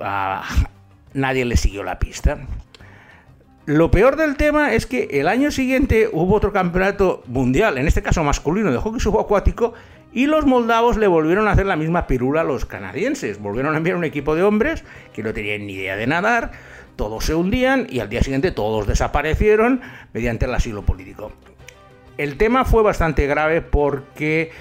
nadie 1.13 1.45
le 1.45 1.57
siguió 1.57 1.83
la 1.83 1.99
pista. 1.99 2.37
Lo 3.65 3.91
peor 3.91 4.17
del 4.17 4.35
tema 4.35 4.73
es 4.73 4.85
que 4.85 5.07
el 5.13 5.27
año 5.29 5.49
siguiente 5.49 6.09
hubo 6.11 6.35
otro 6.35 6.51
campeonato 6.51 7.23
mundial, 7.27 7.77
en 7.77 7.87
este 7.87 8.01
caso 8.01 8.21
masculino, 8.21 8.71
de 8.71 8.77
hockey 8.77 8.99
subacuático, 8.99 9.73
y 10.13 10.27
los 10.27 10.45
moldavos 10.45 10.97
le 10.97 11.07
volvieron 11.07 11.47
a 11.47 11.51
hacer 11.51 11.65
la 11.65 11.75
misma 11.75 12.05
pirula 12.05 12.41
a 12.41 12.43
los 12.43 12.65
canadienses. 12.65 13.41
Volvieron 13.41 13.73
a 13.73 13.77
enviar 13.77 13.97
un 13.97 14.03
equipo 14.03 14.35
de 14.35 14.43
hombres 14.43 14.83
que 15.11 15.23
no 15.23 15.33
tenían 15.33 15.65
ni 15.65 15.73
idea 15.73 15.95
de 15.95 16.07
nadar, 16.07 16.51
todos 16.95 17.25
se 17.25 17.33
hundían 17.33 17.87
y 17.89 17.99
al 17.99 18.09
día 18.09 18.21
siguiente 18.21 18.51
todos 18.51 18.85
desaparecieron 18.85 19.81
mediante 20.13 20.45
el 20.45 20.53
asilo 20.53 20.83
político. 20.83 21.31
El 22.17 22.37
tema 22.37 22.63
fue 22.63 22.83
bastante 22.83 23.25
grave 23.25 23.61
porque 23.61 24.51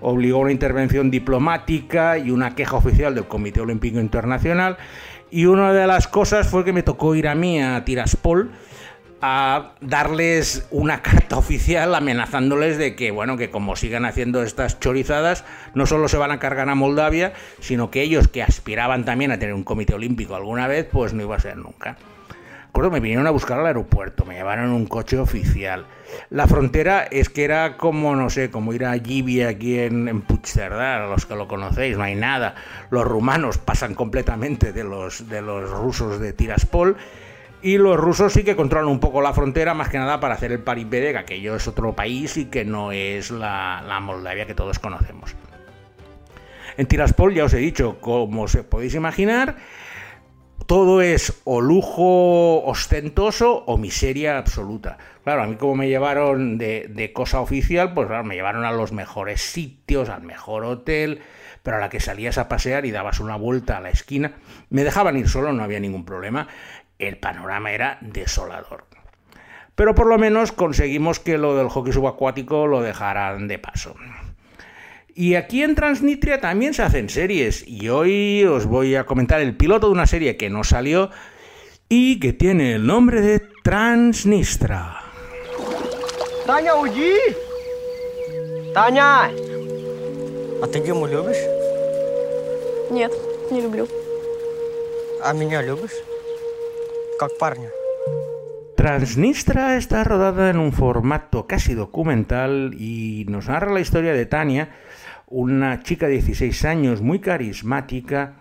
obligó 0.00 0.38
a 0.38 0.42
una 0.42 0.52
intervención 0.52 1.10
diplomática 1.10 2.16
y 2.16 2.30
una 2.30 2.54
queja 2.54 2.76
oficial 2.76 3.14
del 3.14 3.26
Comité 3.26 3.60
Olímpico 3.60 4.00
Internacional 4.00 4.78
y 5.30 5.44
una 5.44 5.72
de 5.74 5.86
las 5.86 6.08
cosas 6.08 6.48
fue 6.48 6.64
que 6.64 6.72
me 6.72 6.82
tocó 6.82 7.14
ir 7.14 7.28
a 7.28 7.34
mí 7.34 7.60
a 7.62 7.84
Tiraspol 7.84 8.50
a 9.22 9.70
darles 9.80 10.66
una 10.72 11.00
carta 11.00 11.38
oficial 11.38 11.94
amenazándoles 11.94 12.76
de 12.76 12.96
que, 12.96 13.12
bueno, 13.12 13.36
que 13.36 13.50
como 13.50 13.76
sigan 13.76 14.04
haciendo 14.04 14.42
estas 14.42 14.80
chorizadas, 14.80 15.44
no 15.74 15.86
solo 15.86 16.08
se 16.08 16.16
van 16.16 16.32
a 16.32 16.40
cargar 16.40 16.68
a 16.68 16.74
Moldavia, 16.74 17.32
sino 17.60 17.90
que 17.90 18.02
ellos 18.02 18.26
que 18.26 18.42
aspiraban 18.42 19.04
también 19.04 19.30
a 19.30 19.38
tener 19.38 19.54
un 19.54 19.62
comité 19.62 19.94
olímpico 19.94 20.34
alguna 20.34 20.66
vez, 20.66 20.88
pues 20.90 21.14
no 21.14 21.22
iba 21.22 21.36
a 21.36 21.40
ser 21.40 21.56
nunca. 21.56 21.96
Recuerdo, 22.66 22.90
me 22.90 23.00
vinieron 23.00 23.26
a 23.26 23.30
buscar 23.30 23.60
al 23.60 23.66
aeropuerto, 23.66 24.24
me 24.24 24.34
llevaron 24.34 24.64
en 24.64 24.72
un 24.72 24.86
coche 24.86 25.18
oficial. 25.18 25.86
La 26.30 26.48
frontera 26.48 27.04
es 27.04 27.28
que 27.28 27.44
era 27.44 27.76
como, 27.76 28.16
no 28.16 28.28
sé, 28.28 28.50
como 28.50 28.72
ir 28.72 28.86
a 28.86 28.94
Gibia 28.94 29.50
aquí 29.50 29.78
en, 29.78 30.08
en 30.08 30.22
Puigcerdá, 30.22 31.06
los 31.06 31.26
que 31.26 31.36
lo 31.36 31.46
conocéis, 31.46 31.96
no 31.96 32.02
hay 32.02 32.14
nada. 32.14 32.54
Los 32.90 33.04
rumanos 33.04 33.58
pasan 33.58 33.94
completamente 33.94 34.72
de 34.72 34.84
los, 34.84 35.28
de 35.28 35.42
los 35.42 35.70
rusos 35.70 36.18
de 36.18 36.32
Tiraspol. 36.32 36.96
Y 37.62 37.78
los 37.78 37.96
rusos 37.96 38.32
sí 38.32 38.42
que 38.42 38.56
controlan 38.56 38.90
un 38.90 38.98
poco 38.98 39.22
la 39.22 39.32
frontera, 39.32 39.72
más 39.72 39.88
que 39.88 39.96
nada 39.96 40.18
para 40.18 40.34
hacer 40.34 40.50
el 40.50 40.58
paripé 40.58 41.12
que 41.12 41.18
aquello 41.18 41.54
es 41.54 41.68
otro 41.68 41.94
país 41.94 42.36
y 42.36 42.46
que 42.46 42.64
no 42.64 42.90
es 42.90 43.30
la, 43.30 44.00
Moldavia 44.02 44.46
que 44.46 44.54
todos 44.54 44.80
conocemos. 44.80 45.36
En 46.76 46.86
Tiraspol, 46.86 47.34
ya 47.34 47.44
os 47.44 47.54
he 47.54 47.58
dicho, 47.58 48.00
como 48.00 48.42
os 48.42 48.56
podéis 48.56 48.94
imaginar, 48.94 49.56
todo 50.66 51.02
es 51.02 51.40
o 51.44 51.60
lujo 51.60 52.64
ostentoso 52.64 53.62
o 53.66 53.78
miseria 53.78 54.38
absoluta. 54.38 54.98
Claro, 55.22 55.44
a 55.44 55.46
mí 55.46 55.54
como 55.54 55.76
me 55.76 55.88
llevaron 55.88 56.58
de, 56.58 56.88
de, 56.88 57.12
cosa 57.12 57.40
oficial, 57.40 57.94
pues 57.94 58.08
claro, 58.08 58.24
me 58.24 58.34
llevaron 58.34 58.64
a 58.64 58.72
los 58.72 58.90
mejores 58.90 59.40
sitios, 59.40 60.08
al 60.08 60.22
mejor 60.22 60.64
hotel, 60.64 61.20
pero 61.62 61.76
a 61.76 61.80
la 61.80 61.90
que 61.90 62.00
salías 62.00 62.38
a 62.38 62.48
pasear 62.48 62.86
y 62.86 62.90
dabas 62.90 63.20
una 63.20 63.36
vuelta 63.36 63.76
a 63.76 63.80
la 63.80 63.90
esquina, 63.90 64.32
me 64.68 64.82
dejaban 64.82 65.16
ir 65.16 65.28
solo, 65.28 65.52
no 65.52 65.62
había 65.62 65.78
ningún 65.78 66.04
problema 66.04 66.48
El 67.01 67.17
panorama 67.17 67.71
era 67.71 67.97
desolador. 68.01 68.85
Pero 69.75 69.93
por 69.93 70.07
lo 70.07 70.17
menos 70.17 70.51
conseguimos 70.51 71.19
que 71.19 71.37
lo 71.37 71.55
del 71.55 71.69
hockey 71.69 71.93
subacuático 71.93 72.65
lo 72.65 72.81
dejaran 72.81 73.47
de 73.47 73.59
paso. 73.59 73.95
Y 75.13 75.35
aquí 75.35 75.63
en 75.63 75.75
Transnistria 75.75 76.39
también 76.39 76.73
se 76.73 76.83
hacen 76.83 77.09
series. 77.09 77.67
Y 77.67 77.89
hoy 77.89 78.43
os 78.43 78.65
voy 78.65 78.95
a 78.95 79.05
comentar 79.05 79.41
el 79.41 79.55
piloto 79.55 79.87
de 79.87 79.93
una 79.93 80.07
serie 80.07 80.37
que 80.37 80.49
no 80.49 80.63
salió 80.63 81.09
y 81.89 82.19
que 82.19 82.33
tiene 82.33 82.73
el 82.73 82.85
nombre 82.85 83.21
de 83.21 83.39
Transnistra. 83.63 85.01
Таня, 86.45 86.75
уйди! 86.75 87.13
Таня! 88.73 89.31
А 90.61 90.67
ты 90.67 90.79
Диму 90.79 91.05
любишь? 91.05 91.37
Нет, 92.89 93.11
не 93.51 93.61
люблю. 93.61 93.87
А 95.21 95.33
меня 95.33 95.61
любишь? 95.61 95.91
Как 97.21 97.31
парня. 97.39 97.69
Transnistra 98.75 99.75
está 99.75 100.03
rodada 100.03 100.49
en 100.49 100.59
un 100.59 100.71
formato 100.71 101.47
casi 101.47 101.73
documental 101.73 102.75
y 102.77 103.25
nos 103.27 103.47
narra 103.47 103.73
la 103.73 103.79
historia 103.79 104.13
de 104.13 104.25
Tania, 104.27 104.69
una 105.27 105.81
chica 105.81 106.05
de 106.05 106.13
16 106.13 106.63
años 106.65 107.01
muy 107.01 107.19
carismática 107.19 108.35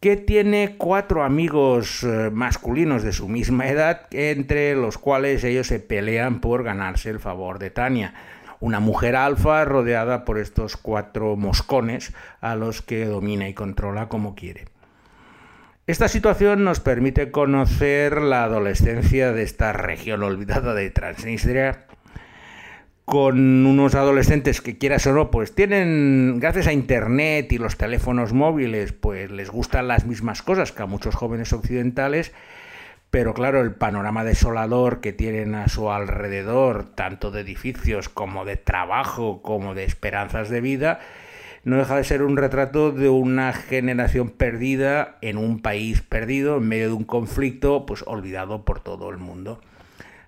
que 0.00 0.16
tiene 0.16 0.76
cuatro 0.76 1.24
amigos 1.24 2.04
eh, 2.04 2.30
masculinos 2.32 3.02
de 3.02 3.12
su 3.12 3.28
misma 3.28 3.68
edad, 3.68 4.06
entre 4.12 4.76
los 4.76 4.96
cuales 4.96 5.42
ellos 5.42 5.66
se 5.66 5.80
pelean 5.80 6.40
por 6.40 6.62
ganarse 6.62 7.10
el 7.10 7.18
favor 7.18 7.58
de 7.58 7.70
Tania. 7.70 8.14
Una 8.60 8.80
mujer 8.80 9.16
alfa 9.16 9.64
rodeada 9.64 10.24
por 10.24 10.38
estos 10.38 10.76
cuatro 10.76 11.36
moscones 11.36 12.12
a 12.40 12.54
los 12.54 12.82
que 12.82 13.06
domina 13.06 13.48
y 13.48 13.54
controla 13.54 14.08
como 14.08 14.34
quiere. 14.34 14.66
Esta 15.85 16.07
situación 16.07 16.63
nos 16.63 16.79
permite 16.79 17.29
conocer 17.29 18.21
la 18.21 18.45
adolescencia 18.45 19.33
de 19.33 19.43
esta 19.43 19.73
región 19.73 20.23
olvidada 20.23 20.73
de 20.73 20.89
Transnistria, 20.91 21.87
con 23.03 23.65
unos 23.65 23.93
adolescentes 23.93 24.61
que 24.61 24.77
quieras 24.77 25.05
o 25.07 25.11
no, 25.11 25.29
pues 25.29 25.53
tienen, 25.53 26.39
gracias 26.39 26.67
a 26.67 26.71
Internet 26.71 27.51
y 27.51 27.57
los 27.57 27.75
teléfonos 27.75 28.31
móviles, 28.31 28.93
pues 28.93 29.29
les 29.29 29.49
gustan 29.49 29.89
las 29.89 30.05
mismas 30.05 30.41
cosas 30.41 30.71
que 30.71 30.83
a 30.83 30.85
muchos 30.85 31.15
jóvenes 31.15 31.51
occidentales, 31.51 32.31
pero 33.09 33.33
claro, 33.33 33.59
el 33.59 33.75
panorama 33.75 34.23
desolador 34.23 35.01
que 35.01 35.11
tienen 35.11 35.53
a 35.53 35.67
su 35.67 35.91
alrededor, 35.91 36.95
tanto 36.95 37.29
de 37.29 37.41
edificios 37.41 38.07
como 38.07 38.45
de 38.45 38.55
trabajo, 38.55 39.41
como 39.41 39.75
de 39.75 39.83
esperanzas 39.83 40.49
de 40.49 40.61
vida, 40.61 41.01
no 41.63 41.77
deja 41.77 41.95
de 41.95 42.03
ser 42.03 42.23
un 42.23 42.35
retrato 42.35 42.91
de 42.91 43.09
una 43.09 43.53
generación 43.53 44.29
perdida 44.29 45.17
en 45.21 45.37
un 45.37 45.61
país 45.61 46.01
perdido, 46.01 46.57
en 46.57 46.67
medio 46.67 46.87
de 46.87 46.93
un 46.93 47.05
conflicto, 47.05 47.85
pues 47.85 48.03
olvidado 48.05 48.65
por 48.65 48.81
todo 48.81 49.09
el 49.09 49.17
mundo. 49.17 49.61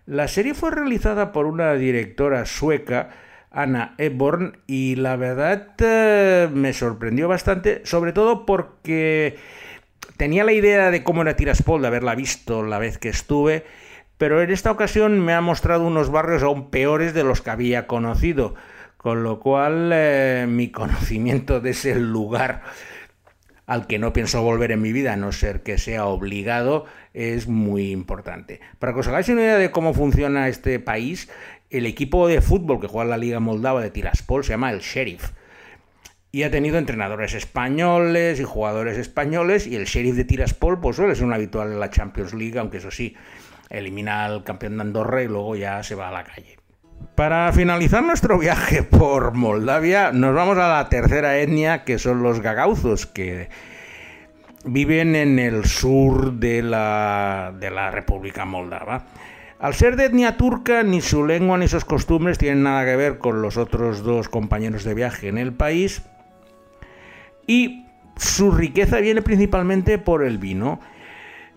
La 0.06 0.28
serie 0.28 0.54
fue 0.54 0.72
realizada 0.72 1.32
por 1.32 1.46
una 1.46 1.74
directora 1.74 2.46
sueca, 2.46 3.10
Anna 3.52 3.96
Eborn, 3.98 4.60
y 4.68 4.96
la 4.96 5.16
verdad 5.16 5.70
eh, 5.80 6.48
me 6.54 6.74
sorprendió 6.74 7.28
bastante, 7.28 7.82
sobre 7.86 8.14
todo 8.14 8.46
porque 8.46 9.38
tenía 10.16 10.44
la 10.44 10.54
idea 10.54 10.92
de 10.92 11.04
cómo 11.04 11.22
era 11.24 11.36
Tiraspol, 11.36 11.82
de 11.82 11.88
haberla 11.88 12.16
visto 12.16 12.64
la 12.64 12.80
vez 12.80 12.98
que 12.98 13.10
estuve, 13.10 13.66
pero 14.18 14.42
en 14.42 14.52
esta 14.52 14.72
ocasión 14.72 15.20
me 15.20 15.34
ha 15.34 15.42
mostrado 15.42 15.86
unos 15.86 16.12
barrios 16.12 16.44
aún 16.44 16.70
peores 16.70 17.14
de 17.14 17.24
los 17.24 17.42
que 17.42 17.50
había 17.50 17.88
conocido, 17.88 18.56
con 19.06 19.22
lo 19.22 19.40
cual 19.40 19.92
eh, 19.94 20.48
mi 20.50 20.72
conocimiento 20.72 21.60
de 21.60 21.70
ese 21.70 21.94
lugar 21.94 22.64
al 23.68 23.86
que 23.86 24.00
no 24.00 24.14
pienso 24.14 24.42
volver 24.42 24.72
en 24.72 24.82
mi 24.82 24.94
vida, 24.94 25.14
a 25.14 25.16
no 25.16 25.32
ser 25.32 25.62
que 25.62 25.78
sea 25.78 26.08
obligado, 26.08 26.86
es 27.14 27.48
muy 27.48 27.92
importante. 27.92 28.62
Para 28.80 28.94
que 28.94 29.02
os 29.02 29.08
hagáis 29.08 29.30
una 29.30 29.42
idea 29.42 29.60
de 29.60 29.70
cómo 29.70 29.94
funciona 29.94 30.48
este 30.48 30.80
país, 30.80 31.30
el 31.70 31.86
equipo 31.86 32.28
de 32.28 32.42
fútbol 32.42 32.82
que 32.82 32.88
juega 32.88 33.04
en 33.04 33.10
la 33.12 33.18
Liga 33.18 33.40
Moldava 33.40 33.80
de 33.80 33.92
Tiraspol 33.92 34.44
se 34.44 34.54
llama 34.54 34.72
el 34.72 34.80
Sheriff. 34.80 35.34
Y 36.32 36.42
ha 36.42 36.50
tenido 36.50 36.80
entrenadores 36.80 37.36
españoles 37.36 38.40
y 38.40 38.44
jugadores 38.44 38.98
españoles, 38.98 39.68
y 39.68 39.76
el 39.76 39.86
Sheriff 39.86 40.16
de 40.16 40.26
Tiraspol 40.26 40.80
pues 40.80 40.96
suele 40.96 41.14
ser 41.14 41.26
un 41.26 41.34
habitual 41.34 41.72
en 41.72 41.80
la 41.80 41.92
Champions 41.92 42.34
League, 42.34 42.58
aunque 42.58 42.78
eso 42.78 42.90
sí, 42.90 43.16
elimina 43.70 44.26
al 44.26 44.44
campeón 44.44 44.78
de 44.78 44.82
Andorra 44.82 45.22
y 45.22 45.28
luego 45.28 45.56
ya 45.56 45.84
se 45.84 45.94
va 45.94 46.08
a 46.08 46.12
la 46.12 46.24
calle. 46.24 46.58
Para 47.16 47.52
finalizar 47.54 48.04
nuestro 48.04 48.38
viaje 48.38 48.84
por 48.84 49.34
Moldavia, 49.34 50.12
nos 50.12 50.36
vamos 50.36 50.58
a 50.58 50.68
la 50.68 50.90
tercera 50.90 51.38
etnia, 51.38 51.84
que 51.84 51.98
son 51.98 52.22
los 52.22 52.42
gagauzos, 52.42 53.06
que 53.06 53.50
viven 54.66 55.16
en 55.16 55.40
el 55.40 55.66
sur 55.66 56.34
de 56.34 56.62
la, 56.62 57.54
de 57.58 57.72
la 57.72 57.92
República 57.92 58.46
Moldava. 58.46 59.06
Al 59.60 59.74
ser 59.74 59.96
de 59.96 60.06
etnia 60.06 60.36
turca, 60.36 60.84
ni 60.84 61.00
su 61.00 61.26
lengua 61.26 61.58
ni 61.58 61.68
sus 61.68 61.86
costumbres 61.86 62.38
tienen 62.38 62.64
nada 62.64 62.84
que 62.84 62.96
ver 62.96 63.18
con 63.18 63.42
los 63.42 63.56
otros 63.58 64.04
dos 64.04 64.28
compañeros 64.28 64.84
de 64.84 64.94
viaje 64.94 65.30
en 65.30 65.38
el 65.38 65.54
país. 65.54 66.02
Y 67.48 67.86
su 68.18 68.52
riqueza 68.52 69.00
viene 69.00 69.22
principalmente 69.22 69.98
por 69.98 70.24
el 70.24 70.38
vino. 70.38 70.80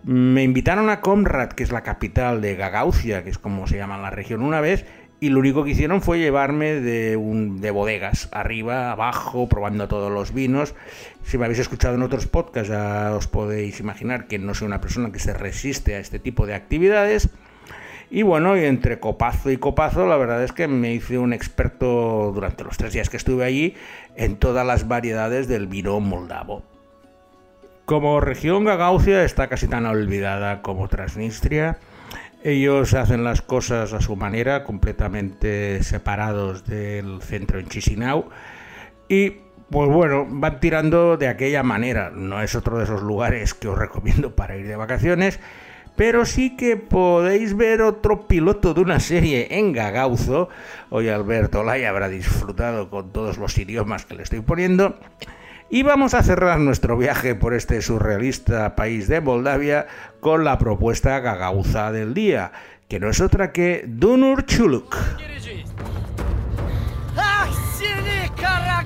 Me 0.04 0.44
invitaron 0.44 0.90
a 0.90 1.00
Comrad, 1.00 1.50
que 1.50 1.64
es 1.64 1.72
la 1.72 1.82
capital 1.82 2.40
de 2.40 2.54
Gagauzia, 2.54 3.24
que 3.24 3.30
es 3.30 3.38
como 3.38 3.66
se 3.66 3.76
llama 3.76 3.98
la 3.98 4.10
región, 4.10 4.42
una 4.42 4.60
vez, 4.60 4.86
y 5.20 5.30
lo 5.30 5.40
único 5.40 5.64
que 5.64 5.70
hicieron 5.70 6.00
fue 6.00 6.18
llevarme 6.18 6.74
de, 6.74 7.16
bodegas, 7.16 8.28
arriba, 8.30 8.92
abajo, 8.92 9.48
probando 9.48 9.88
todos 9.88 10.12
los 10.12 10.32
vinos. 10.32 10.74
Si 11.24 11.38
me 11.38 11.46
habéis 11.46 11.58
escuchado 11.58 11.96
en 11.96 12.02
otros 12.02 12.26
podcasts 12.26 12.68
ya 12.68 13.12
os 13.14 13.26
podéis 13.26 13.80
imaginar 13.80 14.28
que 14.28 14.38
no 14.38 14.54
soy 14.54 14.66
una 14.66 14.80
persona 14.80 15.10
que 15.10 15.18
se 15.18 15.32
resiste 15.32 15.96
a 15.96 15.98
este 15.98 16.18
tipo 16.18 16.46
de 16.46 16.54
actividades. 16.54 17.30
Y 18.10 18.22
bueno, 18.22 18.56
entre 18.56 19.00
copazo 19.00 19.50
y 19.50 19.58
copazo, 19.58 20.06
la 20.06 20.16
verdad 20.16 20.42
es 20.42 20.52
que 20.52 20.68
me 20.68 20.94
hice 20.94 21.18
un 21.18 21.32
experto 21.32 22.30
durante 22.32 22.64
los 22.64 22.76
tres 22.76 22.92
días 22.92 23.10
que 23.10 23.18
estuve 23.18 23.44
allí 23.44 23.74
en 24.16 24.36
todas 24.36 24.66
las 24.66 24.88
variedades 24.88 25.48
del 25.48 25.66
vino 25.66 25.98
moldavo. 26.00 26.62
Como 27.84 28.20
región 28.20 28.64
Gagaucia 28.64 29.24
está 29.24 29.48
casi 29.48 29.66
tan 29.66 29.84
olvidada 29.84 30.62
como 30.62 30.88
Transnistria 30.88 31.78
ellos 32.42 32.94
hacen 32.94 33.24
las 33.24 33.42
cosas 33.42 33.92
a 33.92 34.00
su 34.00 34.16
manera, 34.16 34.64
completamente 34.64 35.82
separados 35.82 36.64
del 36.64 37.20
centro 37.22 37.58
en 37.58 37.68
Chisinau. 37.68 38.28
Y 39.08 39.30
pues 39.70 39.90
bueno, 39.90 40.26
van 40.28 40.60
tirando 40.60 41.16
de 41.16 41.28
aquella 41.28 41.62
manera. 41.62 42.10
No 42.10 42.40
es 42.42 42.54
otro 42.54 42.78
de 42.78 42.84
esos 42.84 43.02
lugares 43.02 43.54
que 43.54 43.68
os 43.68 43.78
recomiendo 43.78 44.34
para 44.34 44.56
ir 44.56 44.66
de 44.66 44.76
vacaciones. 44.76 45.40
Pero 45.96 46.24
sí 46.24 46.56
que 46.56 46.76
podéis 46.76 47.56
ver 47.56 47.82
otro 47.82 48.28
piloto 48.28 48.72
de 48.72 48.82
una 48.82 49.00
serie 49.00 49.58
en 49.58 49.72
Gagauzo. 49.72 50.48
Hoy 50.90 51.08
Alberto 51.08 51.64
Lai 51.64 51.84
habrá 51.84 52.08
disfrutado 52.08 52.88
con 52.88 53.12
todos 53.12 53.36
los 53.36 53.58
idiomas 53.58 54.06
que 54.06 54.14
le 54.14 54.22
estoy 54.22 54.40
poniendo. 54.40 54.96
Y 55.70 55.82
vamos 55.82 56.14
a 56.14 56.22
cerrar 56.22 56.58
nuestro 56.60 56.96
viaje 56.96 57.34
por 57.34 57.52
este 57.52 57.82
surrealista 57.82 58.74
país 58.74 59.06
de 59.06 59.20
Moldavia 59.20 59.86
con 60.20 60.42
la 60.42 60.56
propuesta 60.56 61.20
gagauza 61.20 61.92
del 61.92 62.14
día, 62.14 62.52
que 62.88 62.98
no 62.98 63.10
es 63.10 63.20
otra 63.20 63.52
que 63.52 63.84
Dunur 63.86 64.46
Chuluk. 64.46 64.96
Ah 67.16 67.46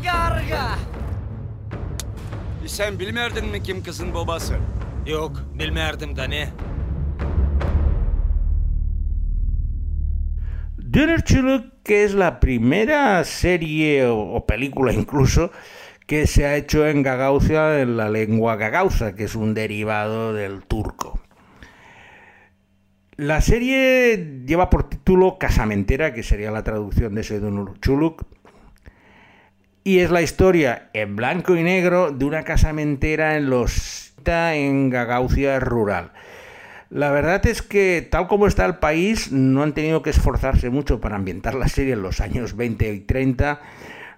garga! 0.02 0.76
Sen 2.66 2.98
bilmerdin 2.98 3.46
mi 3.46 3.62
kim 3.62 3.82
kızın 3.82 4.14
babası? 4.14 4.54
Yok, 5.06 5.42
bilmerdim 5.54 6.16
da 6.16 6.24
ne? 6.24 6.48
Dunur 10.92 11.22
Chuluk, 11.22 11.64
que 11.84 12.04
es 12.04 12.14
la 12.14 12.40
primera 12.40 13.24
serie 13.24 14.06
o, 14.06 14.34
o 14.34 14.46
película 14.46 14.92
incluso 14.92 15.50
que 16.06 16.26
se 16.26 16.46
ha 16.46 16.56
hecho 16.56 16.86
en 16.86 17.02
Gagaucia 17.02 17.80
en 17.80 17.96
la 17.96 18.10
lengua 18.10 18.56
gagauza, 18.56 19.14
que 19.14 19.24
es 19.24 19.34
un 19.34 19.54
derivado 19.54 20.32
del 20.32 20.62
turco. 20.62 21.20
La 23.16 23.40
serie 23.40 24.42
lleva 24.46 24.70
por 24.70 24.88
título 24.88 25.38
Casamentera, 25.38 26.12
que 26.12 26.22
sería 26.22 26.50
la 26.50 26.64
traducción 26.64 27.14
de 27.14 27.22
Sedunur 27.22 27.78
Chuluk, 27.80 28.24
y 29.84 29.98
es 29.98 30.10
la 30.10 30.22
historia 30.22 30.90
en 30.92 31.16
blanco 31.16 31.56
y 31.56 31.62
negro 31.62 32.10
de 32.10 32.24
una 32.24 32.44
casamentera 32.44 33.36
en 33.36 33.50
los 33.50 34.02
en 34.26 34.90
Gagaucia 34.90 35.58
rural. 35.60 36.12
La 36.90 37.10
verdad 37.10 37.44
es 37.46 37.62
que 37.62 38.06
tal 38.08 38.28
como 38.28 38.46
está 38.46 38.66
el 38.66 38.76
país, 38.76 39.32
no 39.32 39.62
han 39.62 39.72
tenido 39.72 40.02
que 40.02 40.10
esforzarse 40.10 40.68
mucho 40.70 41.00
para 41.00 41.16
ambientar 41.16 41.54
la 41.54 41.68
serie 41.68 41.94
en 41.94 42.02
los 42.02 42.20
años 42.20 42.54
20 42.54 42.92
y 42.92 43.00
30, 43.00 43.60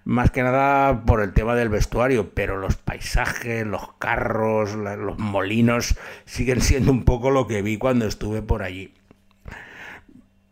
más 0.04 0.30
que 0.30 0.42
nada 0.42 1.04
por 1.06 1.22
el 1.22 1.32
tema 1.32 1.54
del 1.54 1.70
vestuario, 1.70 2.30
pero 2.34 2.58
los 2.58 2.76
paisajes, 2.76 3.66
los 3.66 3.94
carros, 3.98 4.74
los 4.74 5.18
molinos 5.18 5.96
siguen 6.26 6.60
siendo 6.60 6.92
un 6.92 7.04
poco 7.04 7.30
lo 7.30 7.46
que 7.46 7.62
vi 7.62 7.78
cuando 7.78 8.06
estuve 8.06 8.42
por 8.42 8.62
allí. 8.62 8.92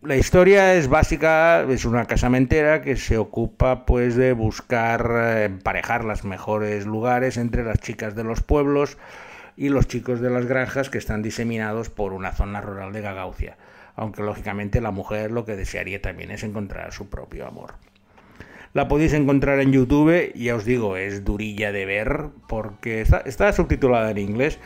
La 0.01 0.17
historia 0.17 0.75
es 0.75 0.88
básica, 0.88 1.62
es 1.62 1.85
una 1.85 2.07
casamentera 2.07 2.83
que 2.83 2.97
se 2.97 3.19
ocupa 3.19 3.87
pues 3.87 4.17
de 4.17 4.33
buscar 4.33 5.12
eh, 5.15 5.45
emparejar 5.45 6.05
los 6.05 6.25
mejores 6.25 6.87
lugares 6.87 7.37
entre 7.37 7.62
las 7.62 7.79
chicas 7.79 8.17
de 8.17 8.25
los 8.25 8.43
pueblos 8.43 8.99
y 9.57 9.69
los 9.69 9.87
chicos 9.87 10.21
de 10.21 10.31
las 10.31 10.47
granjas 10.47 10.91
que 10.91 10.99
están 10.99 11.23
diseminados 11.23 11.88
por 11.88 12.15
una 12.15 12.33
zona 12.33 12.61
rural 12.61 12.93
de 12.93 13.01
Gagaucia, 13.01 13.57
aunque 13.95 14.23
lógicamente 14.23 14.81
la 14.81 14.91
mujer 14.91 15.31
lo 15.31 15.45
que 15.45 15.55
desearía 15.55 16.03
también 16.03 16.33
es 16.33 16.43
encontrar 16.43 16.93
su 16.93 17.09
propio 17.09 17.47
amor. 17.47 17.75
La 18.75 18.89
podéis 18.89 19.13
encontrar 19.13 19.61
en 19.61 19.71
YouTube, 19.71 20.33
ya 20.35 20.57
os 20.57 20.65
digo, 20.65 20.97
es 20.97 21.27
durilla 21.27 21.73
de 21.73 21.85
ver 21.85 22.29
porque 22.49 23.03
está, 23.03 23.53
subtitulada 23.53 24.11
en 24.11 24.17
inglés, 24.17 24.59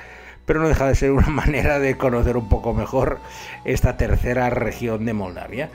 pero 0.44 0.60
no 0.60 0.68
deja 0.68 0.86
de 0.86 0.94
ser 0.94 1.10
una 1.10 1.26
manera 1.26 1.80
de 1.80 1.96
conocer 1.96 2.36
un 2.36 2.48
poco 2.48 2.72
mejor 2.72 3.18
esta 3.64 3.96
tercera 3.96 4.48
región 4.48 5.06
de 5.06 5.12
Moldavia. 5.12 5.70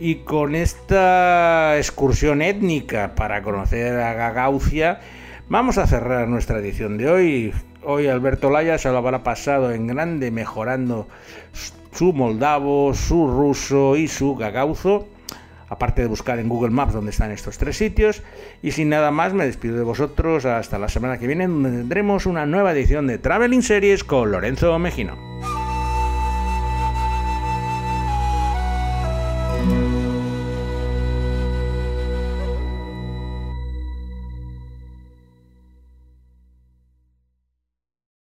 Y 0.00 0.16
con 0.16 0.56
esta 0.56 1.76
excursión 1.76 2.42
étnica 2.42 3.14
para 3.14 3.42
conocer 3.42 4.00
a 4.00 4.12
Gagaucia, 4.12 4.98
vamos 5.48 5.78
a 5.78 5.86
cerrar 5.86 6.26
nuestra 6.26 6.58
edición 6.58 6.98
de 6.98 7.08
hoy. 7.08 7.54
Hoy 7.84 8.08
Alberto 8.08 8.50
Laya 8.50 8.76
se 8.78 8.90
lo 8.90 8.98
habrá 8.98 9.22
pasado 9.22 9.70
en 9.70 9.86
grande 9.86 10.32
mejorando 10.32 11.06
su 11.92 12.12
moldavo, 12.12 12.92
su 12.92 13.28
ruso 13.28 13.94
y 13.94 14.08
su 14.08 14.34
gagauzo 14.34 15.06
aparte 15.68 16.02
de 16.02 16.08
buscar 16.08 16.38
en 16.38 16.48
Google 16.48 16.70
Maps 16.70 16.94
donde 16.94 17.10
están 17.10 17.30
estos 17.30 17.58
tres 17.58 17.76
sitios. 17.76 18.22
Y 18.62 18.72
sin 18.72 18.88
nada 18.88 19.10
más, 19.10 19.34
me 19.34 19.46
despido 19.46 19.76
de 19.76 19.84
vosotros 19.84 20.44
hasta 20.44 20.78
la 20.78 20.88
semana 20.88 21.18
que 21.18 21.26
viene, 21.26 21.46
donde 21.46 21.70
tendremos 21.70 22.26
una 22.26 22.46
nueva 22.46 22.72
edición 22.72 23.06
de 23.06 23.18
Traveling 23.18 23.62
Series 23.62 24.04
con 24.04 24.30
Lorenzo 24.30 24.78
Mejino. 24.78 25.57